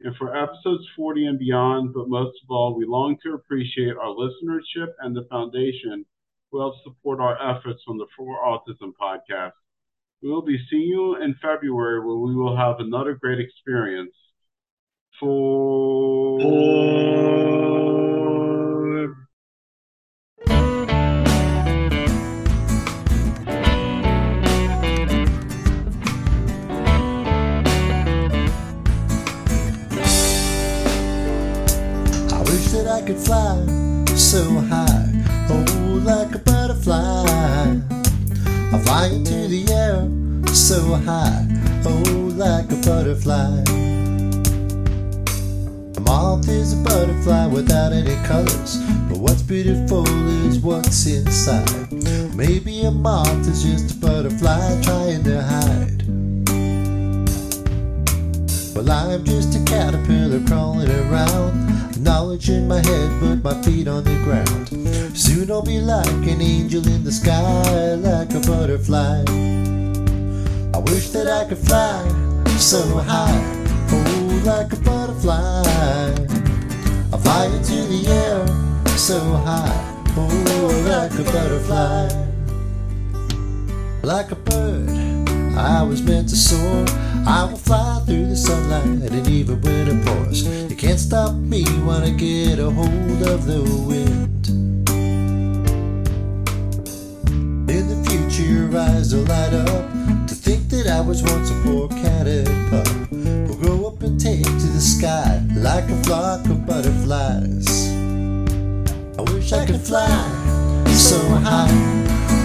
and 0.00 0.14
for 0.16 0.36
episodes 0.36 0.86
40 0.94 1.24
and 1.24 1.38
beyond, 1.38 1.94
but 1.94 2.08
most 2.08 2.36
of 2.42 2.50
all, 2.50 2.76
we 2.76 2.84
long 2.84 3.16
to 3.24 3.34
appreciate 3.34 3.96
our 3.96 4.14
listenership 4.14 4.88
and 5.00 5.16
the 5.16 5.26
foundation 5.30 6.04
who 6.50 6.60
helps 6.60 6.78
support 6.84 7.20
our 7.20 7.36
efforts 7.50 7.82
on 7.88 7.96
the 7.96 8.06
For 8.16 8.36
Autism 8.44 8.92
podcast. 9.00 9.52
We 10.22 10.30
will 10.30 10.42
be 10.42 10.58
seeing 10.70 10.88
you 10.88 11.16
in 11.16 11.34
February 11.40 12.00
where 12.00 12.16
we 12.16 12.34
will 12.34 12.56
have 12.56 12.80
another 12.80 13.14
great 13.14 13.40
experience. 13.40 14.14
For 15.20 16.40
I 16.40 17.57
could 33.08 33.16
fly 33.16 33.64
so 34.16 34.44
high, 34.68 35.24
oh, 35.48 36.02
like 36.04 36.34
a 36.34 36.38
butterfly. 36.40 37.24
I 38.70 38.78
fly 38.84 39.06
into 39.06 39.48
the 39.48 39.64
air 39.72 40.52
so 40.54 40.92
high, 40.92 41.46
oh, 41.86 42.34
like 42.36 42.70
a 42.70 42.76
butterfly. 42.84 43.64
A 45.96 46.00
moth 46.02 46.46
is 46.50 46.78
a 46.78 46.84
butterfly 46.84 47.46
without 47.46 47.94
any 47.94 48.14
colors. 48.26 48.76
But 49.08 49.20
what's 49.20 49.40
beautiful 49.40 50.06
is 50.46 50.58
what's 50.58 51.06
inside. 51.06 51.90
Maybe 52.34 52.82
a 52.82 52.90
moth 52.90 53.48
is 53.48 53.62
just 53.62 53.96
a 53.96 54.00
butterfly 54.00 54.82
trying 54.82 55.24
to 55.24 55.42
hide. 55.42 56.17
Well, 58.78 58.92
I'm 58.92 59.24
just 59.24 59.56
a 59.56 59.64
caterpillar 59.64 60.38
crawling 60.46 60.88
around. 60.88 62.00
Knowledge 62.00 62.48
in 62.48 62.68
my 62.68 62.76
head, 62.76 63.10
but 63.20 63.42
my 63.42 63.60
feet 63.62 63.88
on 63.88 64.04
the 64.04 64.14
ground. 64.22 64.68
Soon 65.18 65.50
I'll 65.50 65.62
be 65.62 65.80
like 65.80 66.06
an 66.06 66.40
angel 66.40 66.86
in 66.86 67.02
the 67.02 67.10
sky, 67.10 67.94
like 67.94 68.30
a 68.34 68.40
butterfly. 68.46 69.24
I 70.72 70.78
wish 70.78 71.08
that 71.08 71.26
I 71.26 71.48
could 71.48 71.58
fly 71.58 72.06
so 72.56 72.80
high, 72.98 73.42
oh, 73.90 74.42
like 74.46 74.72
a 74.72 74.76
butterfly. 74.76 75.62
I 77.12 77.18
fly 77.18 77.46
into 77.46 77.82
the 77.82 78.06
air 78.06 78.46
so 78.96 79.18
high, 79.18 80.04
oh, 80.16 80.84
like 80.86 81.18
a 81.18 81.24
butterfly. 81.24 82.10
Like 84.04 84.30
a 84.30 84.36
bird, 84.36 84.88
I 85.58 85.82
was 85.82 86.00
meant 86.00 86.28
to 86.28 86.36
soar. 86.36 86.86
I 87.26 87.44
will 87.44 87.58
fly 87.58 87.87
through 88.08 88.26
the 88.26 88.36
sunlight, 88.36 89.12
and 89.12 89.28
even 89.28 89.60
when 89.60 89.86
it 89.86 90.06
pours, 90.06 90.42
you 90.70 90.74
can't 90.74 90.98
stop 90.98 91.34
me 91.34 91.62
when 91.84 92.02
I 92.02 92.10
get 92.10 92.58
a 92.58 92.70
hold 92.70 93.22
of 93.22 93.44
the 93.44 93.60
wind. 93.86 94.48
In 97.68 97.84
the 97.92 97.98
future, 98.08 98.50
your 98.50 98.78
eyes 98.78 99.14
will 99.14 99.24
light 99.24 99.52
up 99.52 99.84
to 100.26 100.34
think 100.34 100.70
that 100.70 100.86
I 100.86 101.02
was 101.02 101.22
once 101.22 101.50
a 101.50 101.54
poor 101.62 101.88
catted 101.88 102.48
We'll 103.10 103.58
grow 103.58 103.88
up 103.88 104.02
and 104.02 104.18
take 104.18 104.42
to 104.42 104.68
the 104.78 104.80
sky 104.80 105.42
like 105.54 105.84
a 105.84 106.02
flock 106.04 106.46
of 106.46 106.66
butterflies. 106.66 107.68
I 109.18 109.22
wish 109.32 109.52
I 109.52 109.66
could 109.66 109.82
fly 109.82 110.08
so 110.88 111.18
high, 111.44 111.68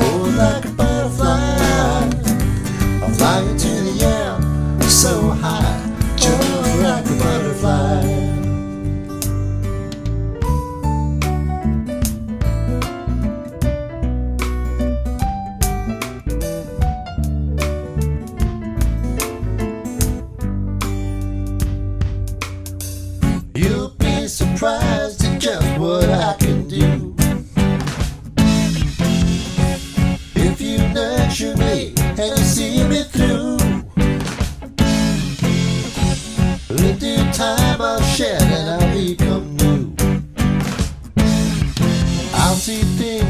oh, 0.01 0.35
like 0.37 0.65
a 0.65 0.82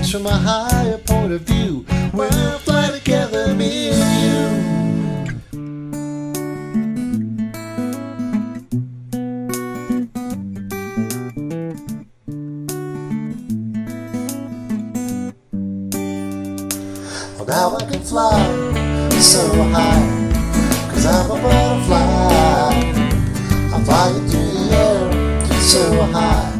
things 0.03 0.11
from 0.11 0.25
a 0.25 0.37
higher 0.37 0.97
point 0.97 1.31
of 1.31 1.41
view. 1.41 1.85
We'll 2.13 2.57
fly 2.59 2.89
together, 2.89 3.53
me 3.55 3.89
and 3.91 4.23
you. 4.23 4.43
Well, 17.37 17.47
Now 17.47 17.77
I 17.77 17.91
can 17.91 18.01
fly 18.01 19.09
so 19.19 19.47
high 19.71 20.03
Cause 20.91 21.05
I'm 21.05 21.31
a 21.31 21.35
butterfly 21.41 22.73
I'm 23.73 23.83
flying 23.85 24.27
through 24.29 24.51
the 24.53 24.75
air 24.75 25.61
so 25.61 26.01
high 26.05 26.52